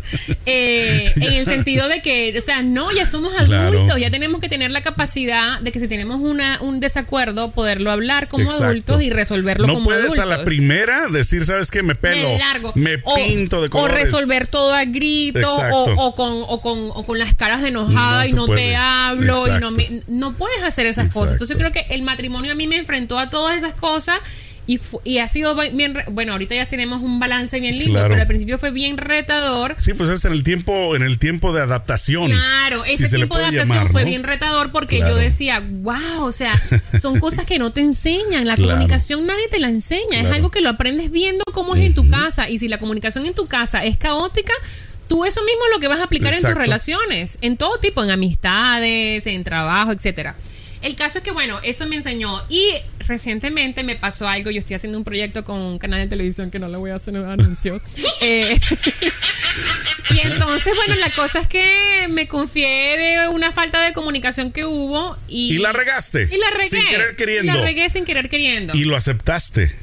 eh, 0.45 1.11
en 1.15 1.33
el 1.33 1.45
sentido 1.45 1.87
de 1.87 2.01
que, 2.01 2.33
o 2.37 2.41
sea, 2.41 2.61
no, 2.61 2.91
ya 2.91 3.05
somos 3.05 3.33
adultos, 3.33 3.83
Claro. 3.85 3.97
ya 3.97 4.09
tenemos 4.11 4.41
que 4.41 4.49
tener 4.49 4.71
la 4.71 4.81
capacidad 4.81 5.59
de 5.59 5.71
que 5.71 5.79
si 5.79 5.87
tenemos 5.87 6.19
una, 6.19 6.59
un 6.61 6.79
desacuerdo, 6.79 7.51
poderlo 7.51 7.91
hablar 7.91 8.27
como 8.27 8.43
Exacto. 8.45 8.65
adultos 8.65 9.01
y 9.03 9.09
resolverlo 9.09 9.67
no 9.67 9.73
como 9.75 9.85
puedes 9.85 10.05
adultos. 10.05 10.23
a 10.23 10.27
la 10.27 10.43
primera 10.43 11.07
decir, 11.07 11.45
¿sabes 11.45 11.69
qué? 11.71 11.83
Me 11.83 11.95
pelo. 11.95 12.29
Me 12.29 12.37
largo. 12.39 12.71
Me 12.75 12.95
O- 13.03 13.15
pinto 13.15 13.61
de 13.61 13.67
O 13.67 13.69
colores. 13.69 14.01
resolver 14.03 14.47
todo 14.47 14.73
a 14.73 14.85
gritos, 14.85 15.51
o, 15.71 15.93
o 15.97 16.15
con, 16.15 16.43
o, 16.47 16.61
con, 16.61 16.89
o 16.93 17.05
con 17.05 17.19
las 17.19 17.33
caras 17.35 17.61
de 17.61 17.69
enojada 17.69 18.21
No 18.23 18.27
y 18.29 18.33
no 18.33 18.45
puede. 18.47 18.61
te 18.69 18.75
hablo 18.75 19.47
y 19.47 19.59
no, 19.59 19.71
me- 19.71 20.01
no 20.07 20.33
puedes 20.33 20.63
hacer 20.63 20.85
esas 20.87 21.13
cosas. 21.13 21.33
Entonces 21.33 21.55
creo 21.57 21.71
que 21.71 21.85
el 21.89 22.01
matrimonio 22.01 22.51
a 22.51 22.55
mí 22.55 22.67
me 22.67 22.77
enfrentó 22.77 23.19
a 23.19 23.29
todas 23.29 23.55
esas 23.57 23.73
cosas 23.73 24.19
y, 24.73 24.79
y 25.03 25.17
ha 25.19 25.27
sido 25.27 25.55
bien, 25.55 25.97
bueno, 26.11 26.31
ahorita 26.33 26.55
ya 26.55 26.65
tenemos 26.65 27.01
un 27.01 27.19
balance 27.19 27.59
bien 27.59 27.75
lindo, 27.77 27.93
Claro. 27.93 28.09
pero 28.09 28.21
al 28.21 28.27
principio 28.27 28.57
fue 28.57 28.71
bien 28.71 28.97
retador. 28.97 29.75
Sí, 29.77 29.93
pues 29.93 30.09
es 30.09 30.23
en 30.25 30.33
el 30.33 30.43
tiempo, 30.43 30.95
en 30.95 31.01
el 31.03 31.19
tiempo 31.19 31.53
de 31.53 31.61
adaptación. 31.61 32.29
Claro, 32.31 32.83
si 32.85 32.93
ese 32.93 33.07
se 33.07 33.11
le 33.17 33.27
tiempo 33.27 33.37
de 33.37 33.43
adaptación 33.45 33.67
llamar, 33.77 33.91
fue 33.91 34.05
bien 34.05 34.23
retador 34.23 34.71
porque 34.71 34.97
Claro. 34.97 35.15
yo 35.15 35.19
decía, 35.21 35.61
wow, 35.81 36.21
o 36.23 36.31
sea, 36.31 36.53
son 37.01 37.19
cosas 37.25 37.45
que 37.45 37.59
no 37.59 37.71
te 37.73 37.81
enseñan. 37.81 38.45
La 38.47 38.55
Claro. 38.55 38.71
comunicación 38.71 39.25
nadie 39.25 39.47
te 39.49 39.59
la 39.59 39.69
enseña. 39.69 40.19
Es 40.21 40.27
algo 40.27 40.51
que 40.51 40.61
lo 40.61 40.69
aprendes 40.69 41.11
viendo 41.11 41.43
cómo 41.53 41.75
es 41.75 41.83
en 41.85 41.93
tu 41.93 42.09
casa. 42.09 42.49
Y 42.49 42.59
si 42.59 42.67
la 42.67 42.77
comunicación 42.77 43.25
en 43.25 43.33
tu 43.33 43.47
casa 43.47 43.83
es 43.83 43.97
caótica, 43.97 44.53
tú 45.07 45.25
eso 45.25 45.41
mismo 45.43 45.61
es 45.67 45.73
lo 45.75 45.79
que 45.81 45.87
vas 45.87 45.99
a 45.99 46.03
aplicar 46.05 46.33
en 46.33 46.41
tus 46.41 46.53
relaciones, 46.53 47.37
en 47.41 47.57
todo 47.57 47.77
tipo, 47.79 48.01
en 48.03 48.11
amistades, 48.11 49.27
en 49.27 49.43
trabajo, 49.43 49.91
etcétera. 49.91 50.35
El 50.81 50.95
caso 50.95 51.19
es 51.19 51.23
que, 51.23 51.31
bueno, 51.31 51.59
eso 51.63 51.87
me 51.87 51.95
enseñó. 51.95 52.41
Y 52.49 52.73
recientemente 53.07 53.83
me 53.83 53.95
pasó 53.95 54.27
algo. 54.27 54.49
Yo 54.51 54.59
estoy 54.59 54.75
haciendo 54.75 54.97
un 54.97 55.03
proyecto 55.03 55.43
con 55.43 55.59
un 55.61 55.77
canal 55.77 55.99
de 55.99 56.07
televisión 56.07 56.49
que 56.49 56.59
no 56.59 56.67
le 56.67 56.77
voy 56.77 56.91
a 56.91 56.95
hacer 56.95 57.17
un 57.17 57.29
anuncio. 57.29 57.81
Eh, 58.23 58.55
y 60.11 60.19
entonces, 60.19 60.73
bueno, 60.75 60.95
la 60.95 61.09
cosa 61.11 61.39
es 61.39 61.47
que 61.47 62.07
me 62.09 62.27
confié 62.27 62.97
de 62.97 63.27
una 63.29 63.51
falta 63.51 63.81
de 63.81 63.93
comunicación 63.93 64.51
que 64.51 64.63
hubo. 64.65 65.17
Y, 65.27 65.55
Y 65.55 65.57
la 65.57 65.71
regaste. 65.71 66.29
Y 66.31 66.37
la 66.37 66.51
regué. 66.51 66.69
Sin 66.69 66.87
querer 66.87 67.15
queriendo. 67.15 67.53
La 67.53 67.61
regué 67.61 67.89
sin 67.89 68.05
querer 68.05 68.29
queriendo. 68.29 68.75
Y 68.75 68.83
lo 68.83 68.95
aceptaste. 68.95 69.75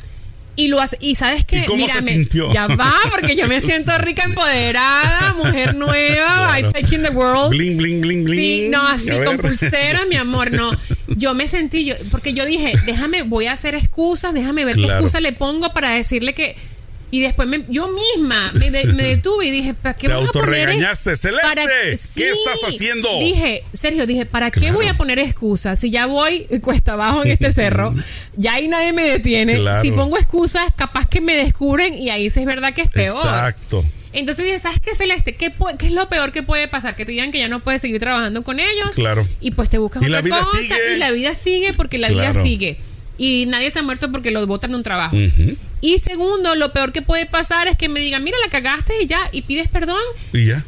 Y 0.58 0.66
lo 0.66 0.80
y 0.98 1.14
sabes 1.14 1.44
qué, 1.44 1.58
¿Y 1.58 1.62
cómo 1.66 1.86
se 1.86 1.92
Mírame, 1.94 2.12
sintió? 2.14 2.52
ya 2.52 2.66
va, 2.66 2.92
porque 3.12 3.36
yo 3.36 3.46
me 3.46 3.60
siento 3.60 3.96
rica, 3.98 4.24
empoderada, 4.24 5.32
mujer 5.34 5.76
nueva, 5.76 6.26
Claro. 6.36 6.66
I'm 6.66 6.72
taking 6.72 7.02
the 7.04 7.10
world. 7.10 7.50
Bling, 7.50 7.76
bling, 7.76 8.00
bling, 8.00 8.24
bling. 8.24 8.36
Sí, 8.38 8.66
no, 8.68 8.84
así 8.88 9.06
con 9.08 9.36
ver. 9.36 9.40
pulsera, 9.40 10.04
mi 10.06 10.16
amor, 10.16 10.50
no. 10.50 10.72
Yo 11.06 11.32
me 11.34 11.46
sentí, 11.46 11.84
yo, 11.84 11.94
porque 12.10 12.34
yo 12.34 12.44
dije, 12.44 12.72
déjame, 12.86 13.22
voy 13.22 13.46
a 13.46 13.52
hacer 13.52 13.76
excusas, 13.76 14.34
déjame 14.34 14.64
ver 14.64 14.74
qué 14.74 14.86
excusa 14.86 15.20
le 15.20 15.32
pongo 15.32 15.72
para 15.72 15.90
decirle 15.90 16.34
que. 16.34 16.56
Y 17.10 17.20
después 17.20 17.48
me- 17.48 17.64
yo 17.68 17.88
misma 17.88 18.52
me, 18.52 18.70
de- 18.70 18.84
me 18.92 19.02
detuve 19.16 19.46
y 19.46 19.50
dije, 19.50 19.72
¿para 19.74 19.94
qué 19.94 20.08
Te 20.08 20.12
vas 20.12 20.28
a 20.28 20.32
poner 20.32 20.68
Celeste, 20.94 21.40
para- 21.42 21.64
¿qué 21.66 21.96
Sí. 21.98 22.22
estás 22.22 22.60
haciendo? 22.66 23.08
Dije, 23.18 23.64
Sergio, 23.72 24.06
dije, 24.06 24.26
¿para 24.26 24.50
qué 24.50 24.70
voy 24.72 24.86
a 24.88 24.96
poner 24.96 25.18
excusas? 25.18 25.78
Si 25.78 25.90
ya 25.90 26.06
voy 26.06 26.46
cuesta 26.62 26.92
abajo 26.92 27.24
en 27.24 27.30
este 27.30 27.50
cerro, 27.52 27.94
ya 28.36 28.54
ahí 28.54 28.68
nadie 28.68 28.92
me 28.92 29.08
detiene. 29.08 29.56
Claro. 29.56 29.82
Si 29.82 29.90
pongo 29.92 30.18
excusas, 30.18 30.64
capaz 30.76 31.08
que 31.08 31.20
me 31.22 31.34
descubren 31.36 31.94
y 31.94 32.10
ahí 32.10 32.28
sí 32.30 32.40
es 32.40 32.46
verdad 32.46 32.74
que 32.74 32.82
es 32.82 32.90
peor. 32.90 33.12
Exacto. 33.16 33.84
Entonces 34.12 34.44
dije, 34.44 34.58
¿sabes 34.58 34.80
qué, 34.80 34.94
Celeste? 34.94 35.34
¿Qué, 35.36 35.52
qué 35.78 35.86
es 35.86 35.92
lo 35.92 36.08
peor 36.08 36.32
que 36.32 36.42
puede 36.42 36.66
pasar? 36.66 36.96
Que 36.96 37.04
te 37.04 37.12
digan 37.12 37.30
que 37.30 37.38
ya 37.38 37.48
no 37.48 37.60
puedes 37.60 37.80
seguir 37.82 38.00
trabajando 38.00 38.42
con 38.42 38.58
ellos. 38.58 38.94
Claro. 38.96 39.26
Y 39.40 39.50
pues 39.50 39.68
te 39.68 39.78
buscas 39.78 40.02
Y 40.02 40.06
otra 40.06 40.16
la 40.18 40.22
vida 40.22 40.38
cosa. 40.40 40.58
sigue. 40.58 40.94
Y 40.94 40.98
la 40.98 41.10
vida 41.10 41.34
sigue 41.34 41.72
porque 41.74 41.98
la 41.98 42.08
vida 42.08 42.42
sigue. 42.42 42.78
Y 43.18 43.46
nadie 43.46 43.70
se 43.70 43.80
ha 43.80 43.82
muerto 43.82 44.10
porque 44.10 44.30
los 44.30 44.46
botan 44.46 44.70
de 44.70 44.76
un 44.76 44.82
trabajo. 44.82 45.16
Ujú. 45.16 45.56
Y 45.80 45.98
segundo, 45.98 46.54
lo 46.54 46.72
peor 46.72 46.92
que 46.92 47.02
puede 47.02 47.26
pasar 47.26 47.68
es 47.68 47.76
que 47.76 47.88
me 47.88 48.00
digan, 48.00 48.24
mira, 48.24 48.38
la 48.42 48.50
cagaste 48.50 48.94
y 49.02 49.06
ya, 49.06 49.18
y 49.32 49.42
pides 49.42 49.68
perdón. 49.68 50.00
Y 50.32 50.46
ya. 50.46 50.64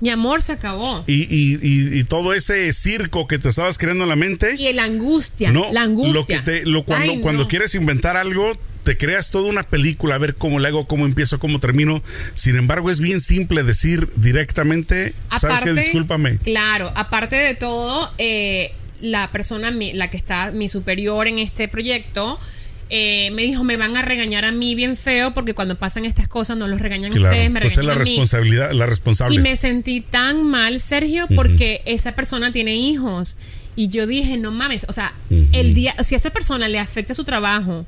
Mi 0.00 0.10
amor 0.10 0.42
se 0.42 0.52
acabó. 0.52 1.02
Y, 1.06 1.22
y, 1.22 1.58
y, 1.60 1.98
y 1.98 2.04
todo 2.04 2.34
ese 2.34 2.72
circo 2.72 3.26
que 3.26 3.38
te 3.38 3.48
estabas 3.48 3.78
creando 3.78 4.04
en 4.04 4.10
la 4.10 4.16
mente. 4.16 4.54
Y 4.56 4.72
la 4.72 4.84
angustia, 4.84 5.50
no, 5.50 5.72
la 5.72 5.82
angustia. 5.82 6.14
Lo 6.14 6.26
que 6.26 6.38
te, 6.38 6.64
lo, 6.66 6.84
cuando, 6.84 7.12
Ay, 7.12 7.20
cuando 7.20 7.48
quieres 7.48 7.74
inventar 7.74 8.16
algo, 8.16 8.56
te 8.84 8.96
creas 8.96 9.30
toda 9.32 9.48
una 9.48 9.64
película, 9.64 10.14
a 10.14 10.18
ver 10.18 10.36
cómo 10.36 10.60
le 10.60 10.68
hago, 10.68 10.86
cómo 10.86 11.04
empiezo, 11.04 11.40
cómo 11.40 11.58
termino. 11.58 12.02
Sin 12.34 12.56
embargo, 12.56 12.90
es 12.90 13.00
bien 13.00 13.20
simple 13.20 13.64
decir 13.64 14.08
directamente, 14.14 15.14
¿sabes 15.38 15.64
qué? 15.64 15.72
Discúlpame. 15.72 16.38
Claro, 16.38 16.92
aparte 16.94 17.36
de 17.36 17.54
todo, 17.54 18.10
eh, 18.18 18.72
la 19.00 19.30
persona, 19.30 19.70
mi- 19.70 19.92
la 19.92 20.10
que 20.10 20.16
está, 20.16 20.50
mi 20.52 20.68
superior 20.68 21.26
en 21.28 21.38
este 21.38 21.68
proyecto, 21.68 22.38
eh, 22.90 23.30
me 23.32 23.42
dijo, 23.42 23.64
me 23.64 23.76
van 23.76 23.96
a 23.98 24.02
regañar 24.02 24.44
a 24.46 24.50
mí 24.52 24.74
bien 24.74 24.96
feo 24.96 25.34
porque 25.34 25.52
cuando 25.54 25.76
pasan 25.76 26.04
estas 26.06 26.26
cosas 26.26 26.56
no 26.56 26.66
los 26.68 26.80
regañan 26.80 27.12
Claro, 27.12 27.34
ustedes, 27.34 27.50
me 27.50 27.60
pues 27.60 27.72
es 27.76 27.84
la 27.84 27.92
regañan 27.94 28.00
a 28.00 28.04
mí. 28.04 28.10
responsabilidad, 28.10 28.72
la 28.72 28.86
responsable. 28.86 29.36
Y 29.36 29.38
me 29.40 29.56
sentí 29.58 30.00
tan 30.00 30.46
mal, 30.46 30.80
Sergio, 30.80 31.26
porque 31.34 31.82
esa 31.84 32.12
persona 32.14 32.50
tiene 32.50 32.76
hijos. 32.76 33.36
Y 33.76 33.88
yo 33.88 34.06
dije, 34.06 34.38
no 34.38 34.50
mames, 34.50 34.86
o 34.88 34.92
sea, 34.92 35.12
el 35.52 35.74
día, 35.74 35.94
si 36.02 36.14
a 36.14 36.18
esa 36.18 36.30
persona 36.30 36.66
le 36.68 36.78
afecta 36.78 37.14
su 37.14 37.24
trabajo, 37.24 37.84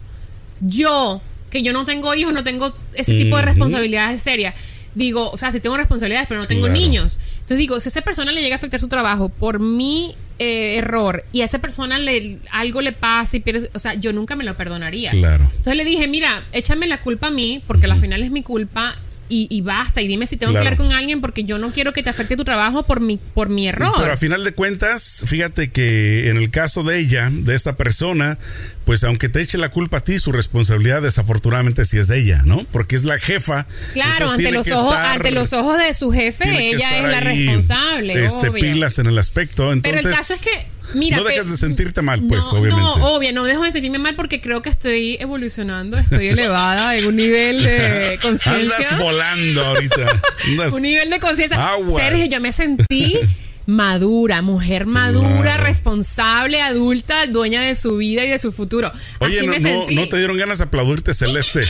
yo, 0.61 1.21
que 1.51 1.63
yo 1.63 1.73
no 1.73 1.85
tengo 1.85 2.15
hijos, 2.15 2.33
no 2.33 2.45
tengo 2.45 2.75
ese 2.95 3.15
tipo 3.15 3.37
de 3.37 3.43
responsabilidades 3.43 4.23
serias, 4.23 4.55
digo, 4.95 5.31
o 5.31 5.37
sea, 5.39 5.51
sí 5.53 5.61
tengo 5.61 5.77
responsabilidades, 5.77 6.29
pero 6.29 6.41
no 6.41 6.47
tengo 6.47 6.67
Claro. 6.67 6.79
niños. 6.81 7.19
Entonces 7.51 7.63
digo, 7.63 7.81
si 7.81 7.89
a 7.89 7.91
esa 7.91 8.03
persona 8.03 8.31
le 8.31 8.43
llega 8.43 8.55
a 8.55 8.59
afectar 8.59 8.79
su 8.79 8.87
trabajo 8.87 9.29
por 9.29 9.59
mi 9.59 10.15
eh, 10.39 10.77
error 10.77 11.25
y 11.33 11.41
a 11.41 11.47
esa 11.47 11.59
persona 11.59 11.99
le, 11.99 12.39
algo 12.53 12.81
le 12.81 12.93
pasa 12.93 13.39
y 13.39 13.41
pierde, 13.41 13.69
o 13.75 13.81
sea, 13.81 13.95
yo 13.95 14.13
nunca 14.13 14.37
me 14.37 14.45
lo 14.45 14.57
perdonaría. 14.57 15.11
Claro. 15.11 15.51
Entonces 15.51 15.75
le 15.75 15.85
dije, 15.85 16.07
mira, 16.07 16.45
échame 16.53 16.87
la 16.87 17.01
culpa 17.01 17.27
a 17.27 17.31
mí, 17.33 17.61
porque 17.67 17.87
al 17.87 17.99
final 17.99 18.23
es 18.23 18.31
mi 18.31 18.45
culpa. 18.45 18.95
Y, 19.33 19.47
y 19.49 19.61
basta, 19.61 20.03
y 20.03 20.09
dime 20.09 20.27
si 20.27 20.37
tengo 20.37 20.51
Claro. 20.51 20.65
que 20.65 20.73
hablar 20.73 20.87
con 20.89 20.93
alguien 20.93 21.21
porque 21.21 21.45
yo 21.45 21.57
no 21.59 21.71
quiero 21.71 21.93
que 21.93 22.03
te 22.03 22.11
afecte 22.11 22.37
tu 22.37 22.43
trabajo 22.45 22.83
por 22.83 22.99
mi, 23.01 23.17
por 23.17 23.49
mi 23.49 23.69
error. 23.69 23.93
Pero 23.97 24.13
a 24.13 24.17
final 24.17 24.43
de 24.43 24.53
cuentas, 24.53 25.23
fíjate 25.25 25.71
que 25.71 26.29
en 26.31 26.37
el 26.37 26.51
caso 26.51 26.83
de 26.83 26.99
ella, 26.99 27.31
de 27.33 27.55
esta 27.55 27.77
persona, 27.77 28.39
pues 28.85 29.05
aunque 29.05 29.29
te 29.29 29.41
eche 29.41 29.57
la 29.57 29.69
culpa 29.69 29.99
a 29.99 30.01
ti, 30.01 30.19
su 30.19 30.33
responsabilidad 30.33 31.01
desafortunadamente 31.03 31.85
sí 31.85 31.97
es 31.97 32.09
de 32.09 32.19
ella, 32.19 32.43
¿no? 32.45 32.67
Porque 32.73 32.97
es 32.97 33.05
la 33.05 33.19
jefa. 33.19 33.67
claro, 33.93 34.31
ante 34.31 34.51
los, 34.51 34.69
ojos, 34.71 34.93
estar- 34.95 35.07
ante 35.17 35.31
los 35.31 35.53
ojos 35.53 35.79
de 35.79 35.95
su 35.95 36.11
jefe, 36.11 36.71
ella 36.73 36.99
es 36.99 37.03
la 37.09 37.21
responsable. 37.21 38.25
Este, 38.25 38.49
obvio. 38.49 38.61
pilas 38.73 38.99
en 38.99 39.07
el 39.07 39.17
aspecto. 39.19 39.73
Entonces, 39.73 40.03
Pero 40.03 40.11
el 40.13 40.17
caso 40.19 40.35
es 40.35 40.43
que, 40.45 40.67
mira. 40.95 41.17
no 41.19 41.25
dejas 41.25 41.51
de 41.51 41.57
sentirte 41.57 42.03
mal, 42.03 42.23
pues, 42.29 42.45
no, 42.53 42.59
obviamente. 42.61 42.83
No, 42.99 43.15
obvio, 43.15 43.33
no 43.33 43.45
dejo 43.45 43.63
de 43.65 43.73
sentirme 43.73 43.99
mal 43.99 44.15
porque 44.17 44.41
creo 44.41 44.63
que 44.63 44.69
estoy 44.71 45.17
evolucionando, 45.21 45.97
estoy 45.97 46.29
elevada 46.29 46.97
en 46.97 47.07
un 47.07 47.17
nivel 47.17 47.63
de 47.63 48.19
conciencia. 48.23 48.77
Andas 48.77 48.99
volando 48.99 49.65
ahorita. 49.65 50.21
Andas- 50.47 50.73
un 50.73 50.83
nivel 50.83 51.11
de 51.11 51.21
conciencia. 51.21 51.59
Sergio, 51.99 52.27
yo 52.27 52.41
me 52.41 52.53
sentí 52.53 53.19
madura, 53.67 54.43
mujer 54.43 54.87
madura, 54.87 55.43
Claro. 55.55 55.65
responsable, 55.65 56.61
adulta, 56.61 57.27
dueña 57.27 57.63
de 57.63 57.75
su 57.77 57.97
vida 57.99 58.25
y 58.25 58.29
de 58.31 58.39
su 58.39 58.51
futuro. 58.53 58.91
Oye, 59.21 59.39
Así 59.39 59.47
no, 59.47 59.53
me 59.53 59.61
no, 59.61 59.69
sentí. 59.81 59.95
no 59.95 60.09
te 60.09 60.17
dieron 60.17 60.37
ganas 60.37 60.59
de 60.59 60.65
aplaudirte, 60.65 61.15
Celeste. 61.15 61.69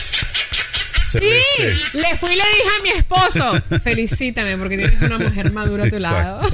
Sí, 1.11 1.19
le 1.19 2.17
fui 2.17 2.31
y 2.31 2.35
le 2.37 2.43
dije 2.43 2.69
a 2.79 2.83
mi 2.83 2.89
esposo, 2.91 3.61
felicítame 3.83 4.57
porque 4.57 4.77
tienes 4.77 5.01
una 5.01 5.17
mujer 5.19 5.51
madura 5.51 5.83
a 5.85 5.89
tu 5.89 5.99
lado. 5.99 6.39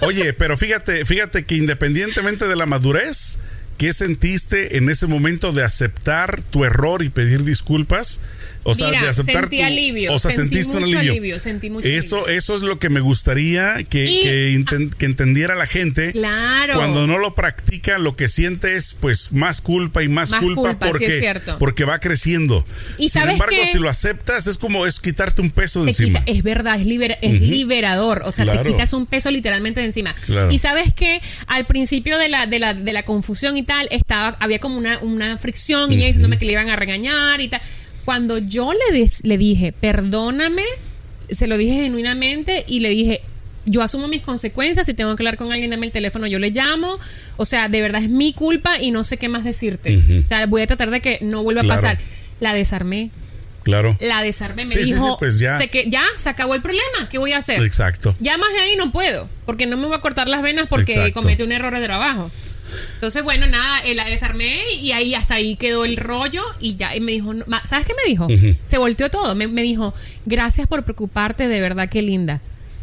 Oye, 0.00 0.32
pero 0.32 0.56
fíjate, 0.56 1.04
fíjate 1.04 1.44
que 1.44 1.56
independientemente 1.56 2.48
de 2.48 2.56
la 2.56 2.66
madurez, 2.66 3.38
¿qué 3.76 3.92
sentiste 3.92 4.78
en 4.78 4.88
ese 4.88 5.06
momento 5.06 5.52
de 5.52 5.62
aceptar 5.62 6.42
tu 6.42 6.64
error 6.64 7.02
y 7.02 7.10
pedir 7.10 7.44
disculpas? 7.44 8.20
O 8.62 8.74
sea, 8.74 8.88
Mira, 8.88 9.02
de 9.02 9.08
aceptar 9.08 9.42
sentí 9.44 9.56
tu- 9.58 9.64
alivio, 9.64 10.12
O 10.12 10.18
sea, 10.18 10.30
sentí 10.30 10.56
sentiste 10.56 10.76
un 10.76 10.82
mucho 10.84 10.98
alivio. 10.98 11.12
alivio, 11.12 11.38
sentí 11.38 11.70
mucho 11.70 11.88
eso, 11.88 12.16
alivio. 12.24 12.36
eso 12.38 12.54
es 12.56 12.62
lo 12.62 12.78
que 12.78 12.90
me 12.90 13.00
gustaría 13.00 13.82
que, 13.84 14.04
Y- 14.04 14.20
que, 14.22 14.50
inten- 14.52 14.94
que 14.94 15.06
entendiera 15.06 15.54
la 15.54 15.66
gente. 15.66 16.12
Claro. 16.12 16.74
Cuando 16.74 17.06
no 17.06 17.18
lo 17.18 17.34
practica, 17.34 17.98
lo 17.98 18.14
que 18.14 18.28
siente 18.28 18.76
es 18.76 18.94
pues 19.00 19.32
más 19.32 19.60
culpa 19.60 20.02
y 20.02 20.08
más, 20.08 20.30
Más 20.30 20.40
culpa, 20.42 20.78
porque, 20.78 21.40
porque 21.58 21.84
va 21.84 21.98
creciendo. 22.00 22.66
Y 22.98 23.08
Sin 23.08 23.20
¿sabes 23.22 23.32
embargo, 23.34 23.56
si 23.72 23.78
lo 23.78 23.88
aceptas, 23.88 24.46
es 24.46 24.58
como 24.58 24.86
es 24.86 25.00
quitarte 25.00 25.40
un 25.40 25.50
peso 25.50 25.82
de 25.84 25.90
encima. 25.90 26.20
quita- 26.24 26.30
es 26.30 26.42
verdad, 26.42 26.78
es, 26.80 26.86
libera- 26.86 27.18
es 27.22 27.40
liberador. 27.40 28.22
O 28.26 28.32
sea, 28.32 28.44
Claro. 28.44 28.62
te 28.62 28.68
quitas 28.70 28.92
un 28.92 29.06
peso 29.06 29.30
literalmente 29.30 29.80
de 29.80 29.86
encima. 29.86 30.12
Claro. 30.26 30.50
Y 30.50 30.58
sabes 30.58 30.92
que 30.94 31.20
al 31.46 31.66
principio 31.66 32.18
de 32.18 32.28
la, 32.28 32.46
de 32.46 32.58
la, 32.58 32.74
de 32.74 32.92
la 32.92 33.04
confusión 33.04 33.56
y 33.56 33.62
tal, 33.62 33.88
estaba, 33.90 34.36
había 34.40 34.58
como 34.58 34.76
una, 34.76 34.98
una 34.98 35.38
fricción 35.38 35.90
y 35.92 35.96
ella 35.96 36.06
diciéndome 36.06 36.38
que 36.38 36.44
le 36.44 36.52
iban 36.52 36.68
a 36.68 36.76
regañar 36.76 37.40
y 37.40 37.48
tal. 37.48 37.60
Cuando 38.10 38.38
yo 38.38 38.72
le, 38.72 39.08
le 39.22 39.38
dije, 39.38 39.70
perdóname, 39.70 40.64
se 41.28 41.46
lo 41.46 41.56
dije 41.56 41.74
genuinamente 41.74 42.64
y 42.66 42.80
le 42.80 42.88
dije, 42.88 43.20
yo 43.66 43.82
asumo 43.82 44.08
mis 44.08 44.20
consecuencias, 44.22 44.84
si 44.86 44.94
tengo 44.94 45.14
que 45.14 45.22
hablar 45.22 45.36
con 45.36 45.52
alguien, 45.52 45.70
dame 45.70 45.86
el 45.86 45.92
teléfono, 45.92 46.26
yo 46.26 46.40
le 46.40 46.50
llamo. 46.50 46.98
O 47.36 47.44
sea, 47.44 47.68
de 47.68 47.80
verdad 47.80 48.02
es 48.02 48.08
mi 48.10 48.32
culpa 48.32 48.80
y 48.80 48.90
no 48.90 49.04
sé 49.04 49.16
qué 49.16 49.28
más 49.28 49.44
decirte. 49.44 49.96
O 50.24 50.26
sea, 50.26 50.44
voy 50.46 50.62
a 50.62 50.66
tratar 50.66 50.90
de 50.90 51.00
que 51.00 51.18
no 51.22 51.44
vuelva 51.44 51.62
Claro. 51.62 51.78
a 51.78 51.82
pasar. 51.82 51.98
La 52.40 52.52
desarmé 52.52 53.10
Claro. 53.62 53.96
la 54.00 54.24
desarmé, 54.24 54.64
me 54.64 54.68
Sí, 54.68 54.78
sí, 54.78 54.84
sí, 54.86 54.92
dijo, 54.94 55.16
pues 55.16 55.38
ya. 55.38 55.58
sé 55.58 55.68
que 55.68 55.88
ya 55.88 56.02
se 56.16 56.30
acabó 56.30 56.56
el 56.56 56.62
problema, 56.62 57.08
¿qué 57.10 57.18
voy 57.18 57.30
a 57.32 57.38
hacer? 57.38 57.62
Exacto. 57.62 58.16
Ya 58.18 58.36
más 58.38 58.52
de 58.52 58.58
ahí 58.58 58.74
no 58.74 58.90
puedo, 58.90 59.28
porque 59.46 59.66
no 59.66 59.76
me 59.76 59.86
voy 59.86 59.94
a 59.96 60.00
cortar 60.00 60.26
las 60.26 60.42
venas 60.42 60.66
porque 60.68 60.94
Exacto. 60.94 61.20
cometí 61.20 61.44
un 61.44 61.52
error 61.52 61.78
de 61.78 61.84
trabajo. 61.84 62.28
Entonces, 62.94 63.22
bueno, 63.22 63.46
nada, 63.46 63.80
eh, 63.84 63.94
la 63.94 64.04
desarmé 64.06 64.60
y 64.74 64.92
ahí 64.92 65.14
hasta 65.14 65.34
ahí 65.34 65.56
quedó 65.56 65.84
el 65.84 65.96
rollo 65.96 66.42
y 66.60 66.76
ya, 66.76 66.94
y 66.94 67.00
me 67.00 67.12
dijo, 67.12 67.32
no, 67.34 67.44
¿sabes 67.68 67.86
qué 67.86 67.94
me 67.94 68.08
dijo? 68.10 68.28
Se 68.64 68.78
volteó 68.78 69.10
todo, 69.10 69.34
me, 69.34 69.46
me 69.48 69.62
dijo, 69.62 69.94
gracias 70.26 70.66
por 70.66 70.82
preocuparte, 70.84 71.48
de 71.48 71.60
verdad, 71.60 71.88
qué 71.88 72.02
linda. 72.02 72.40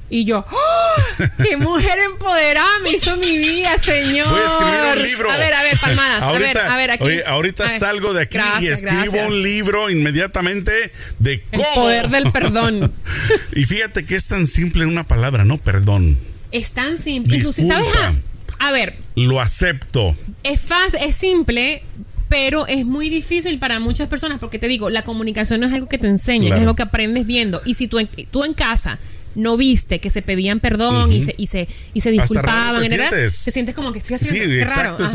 Y 0.09 0.23
yo, 0.23 0.45
¡Oh! 0.49 1.23
¡qué 1.43 1.57
mujer 1.57 1.99
empoderada 1.99 2.79
me 2.81 2.91
hizo 2.91 3.17
mi 3.17 3.37
vida, 3.37 3.77
señor! 3.77 4.29
Voy 4.29 4.39
a 4.39 4.45
escribir 4.45 4.95
un 4.95 5.03
libro. 5.03 5.31
A 5.31 5.35
ver, 5.37 5.53
a 5.53 5.63
ver, 5.63 5.77
palmadas. 5.79 6.21
ahorita, 6.21 6.49
a 6.49 6.53
ver, 6.53 6.71
a 6.71 6.77
ver, 6.77 6.91
aquí. 6.91 7.03
oye, 7.03 7.23
ahorita 7.25 7.65
A 7.65 7.69
ver. 7.71 7.79
salgo 7.79 8.13
de 8.13 8.21
aquí 8.21 8.37
y 8.61 8.67
escribo 8.67 9.01
gracias. 9.01 9.27
un 9.27 9.43
libro 9.43 9.89
inmediatamente 9.89 10.93
de 11.19 11.33
El 11.51 11.59
cómo. 11.59 11.73
poder 11.75 12.07
del 12.09 12.31
perdón. 12.31 12.89
y 13.53 13.65
fíjate 13.65 14.05
que 14.05 14.15
es 14.15 14.27
tan 14.27 14.47
simple 14.47 14.85
una 14.85 15.05
palabra, 15.05 15.43
¿no? 15.43 15.57
Perdón. 15.57 16.17
Es 16.53 16.71
tan 16.71 16.97
simple. 16.97 17.35
Disculpa. 17.37 17.73
¿Sabes? 17.73 18.15
A, 18.59 18.71
ver, 18.71 18.95
Lo 19.15 19.39
acepto. 19.39 20.15
es 20.43 20.59
fácil, 20.59 20.99
es 21.03 21.15
simple, 21.15 21.83
pero 22.29 22.67
es 22.67 22.85
muy 22.85 23.09
difícil 23.09 23.57
para 23.59 23.79
muchas 23.79 24.07
personas 24.09 24.39
porque 24.39 24.59
te 24.59 24.67
digo, 24.67 24.89
la 24.89 25.03
comunicación 25.03 25.61
no 25.61 25.67
es 25.67 25.73
algo 25.73 25.87
que 25.87 25.97
te 25.97 26.07
enseñan, 26.07 26.47
Claro. 26.47 26.55
es 26.55 26.61
algo 26.61 26.75
que 26.75 26.83
aprendes 26.83 27.25
viendo. 27.25 27.61
Y 27.65 27.73
si 27.75 27.87
tú 27.87 27.99
en, 27.99 28.09
tú 28.31 28.43
en 28.43 28.53
casa 28.53 28.99
no 29.35 29.55
viste 29.55 29.99
que 29.99 30.09
se 30.09 30.21
pedían 30.23 30.59
perdón 30.59 31.11
y, 31.11 31.21
se, 31.21 31.35
y, 31.37 31.45
se, 31.47 31.67
y 31.93 32.01
se 32.01 32.09
Hasta 32.09 32.21
disculpaban, 32.21 32.73
raro 32.75 32.81
te 32.81 32.87
sientes. 32.89 33.43
te 33.45 33.51
sientes 33.51 33.75
como 33.75 33.91
que 33.93 33.99
estoy 33.99 34.17
Sí, 34.17 34.25
haciendo 34.25 34.49
qué 34.49 34.61
exacto, 34.63 35.03
es 35.03 35.13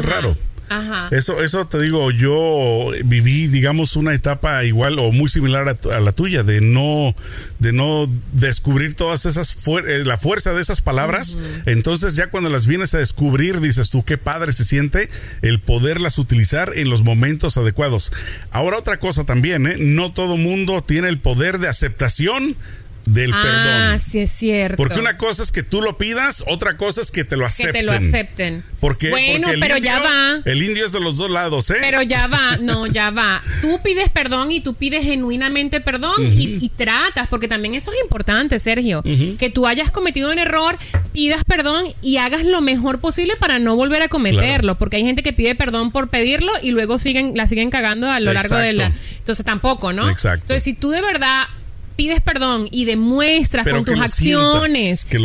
Ajá. 0.72 1.08
Eso, 1.10 1.42
eso 1.42 1.66
te 1.66 1.80
digo, 1.80 2.10
yo 2.10 2.90
viví, 3.04 3.46
digamos, 3.46 3.96
una 3.96 4.14
etapa 4.14 4.64
igual 4.64 4.98
o 4.98 5.12
muy 5.12 5.28
similar 5.28 5.68
a, 5.68 6.00
la 6.00 6.12
tuya, 6.12 6.42
de 6.42 6.60
no, 6.60 7.14
de 7.58 7.72
no 7.72 8.08
descubrir 8.32 8.94
todas 8.94 9.26
esas, 9.26 9.56
eh, 9.86 10.02
la 10.04 10.18
fuerza 10.18 10.52
de 10.52 10.62
esas 10.62 10.80
palabras. 10.80 11.38
Entonces 11.66 12.16
ya 12.16 12.28
cuando 12.28 12.50
las 12.50 12.66
vienes 12.66 12.94
a 12.94 12.98
descubrir, 12.98 13.60
dices 13.60 13.90
tú, 13.90 14.04
qué 14.04 14.18
padre 14.18 14.52
se 14.52 14.64
siente 14.64 15.10
el 15.42 15.60
poderlas 15.60 16.18
utilizar 16.18 16.72
en 16.76 16.88
los 16.88 17.02
momentos 17.02 17.56
adecuados. 17.56 18.12
Ahora 18.50 18.78
otra 18.78 18.98
cosa 18.98 19.24
también, 19.24 19.66
¿eh? 19.66 19.76
no 19.78 20.12
todo 20.12 20.36
mundo 20.36 20.82
tiene 20.82 21.08
el 21.08 21.18
poder 21.18 21.58
de 21.58 21.68
aceptación 21.68 22.56
del 23.04 23.32
ah, 23.32 23.42
perdón. 23.42 23.82
Ah, 23.82 23.98
sí 23.98 24.20
es 24.20 24.30
cierto. 24.30 24.76
Porque 24.76 25.00
una 25.00 25.16
cosa 25.16 25.42
es 25.42 25.50
que 25.50 25.62
tú 25.62 25.82
lo 25.82 25.98
pidas, 25.98 26.44
otra 26.46 26.76
cosa 26.76 27.00
es 27.00 27.10
que 27.10 27.24
te 27.24 27.36
lo 27.36 27.46
acepten. 27.46 27.72
Que 27.72 27.78
te 27.80 27.84
lo 27.84 27.92
acepten. 27.92 28.64
Porque, 28.80 29.10
bueno, 29.10 29.48
pero 29.60 29.76
ya 29.78 29.98
va. 30.00 30.40
El 30.44 30.62
indio 30.62 30.86
es 30.86 30.92
de 30.92 31.00
los 31.00 31.16
dos 31.16 31.30
lados, 31.30 31.70
¿eh? 31.70 31.78
Pero 31.80 32.02
ya 32.02 32.26
va, 32.26 32.58
no, 32.58 32.86
ya 32.86 33.10
va. 33.10 33.42
Tú 33.60 33.80
pides 33.82 34.08
perdón 34.08 34.52
y 34.52 34.60
tú 34.60 34.74
pides 34.74 35.04
genuinamente 35.04 35.80
perdón 35.80 36.32
y, 36.36 36.68
tratas, 36.76 37.28
porque 37.28 37.48
también 37.48 37.74
eso 37.74 37.92
es 37.92 38.00
importante, 38.02 38.58
Sergio. 38.58 39.02
Que 39.02 39.50
tú 39.50 39.66
hayas 39.66 39.90
cometido 39.90 40.30
un 40.30 40.38
error, 40.38 40.76
pidas 41.12 41.44
perdón 41.44 41.86
y 42.02 42.16
hagas 42.16 42.44
lo 42.44 42.60
mejor 42.60 43.00
posible 43.00 43.34
para 43.38 43.58
no 43.58 43.76
volver 43.76 44.02
a 44.02 44.08
cometerlo. 44.08 44.76
Porque 44.76 44.96
hay 44.96 45.02
gente 45.02 45.22
que 45.22 45.32
pide 45.32 45.54
perdón 45.54 45.90
por 45.90 46.08
pedirlo 46.08 46.52
y 46.62 46.70
luego 46.70 46.98
siguen, 46.98 47.32
la 47.36 47.46
siguen 47.46 47.70
cagando 47.70 48.10
a 48.10 48.20
lo 48.20 48.32
largo 48.32 48.56
de 48.56 48.72
la. 48.72 48.92
Entonces 49.18 49.44
tampoco, 49.44 49.92
¿no? 49.92 50.08
Exacto. 50.08 50.42
Entonces, 50.44 50.64
si 50.64 50.74
tú 50.74 50.90
de 50.90 51.00
verdad 51.00 51.46
pides 51.92 52.20
perdón 52.20 52.68
y 52.70 52.84
demuestras 52.84 53.66
con 53.66 53.84
tus 53.84 53.98
acciones 53.98 55.04
que, 55.04 55.18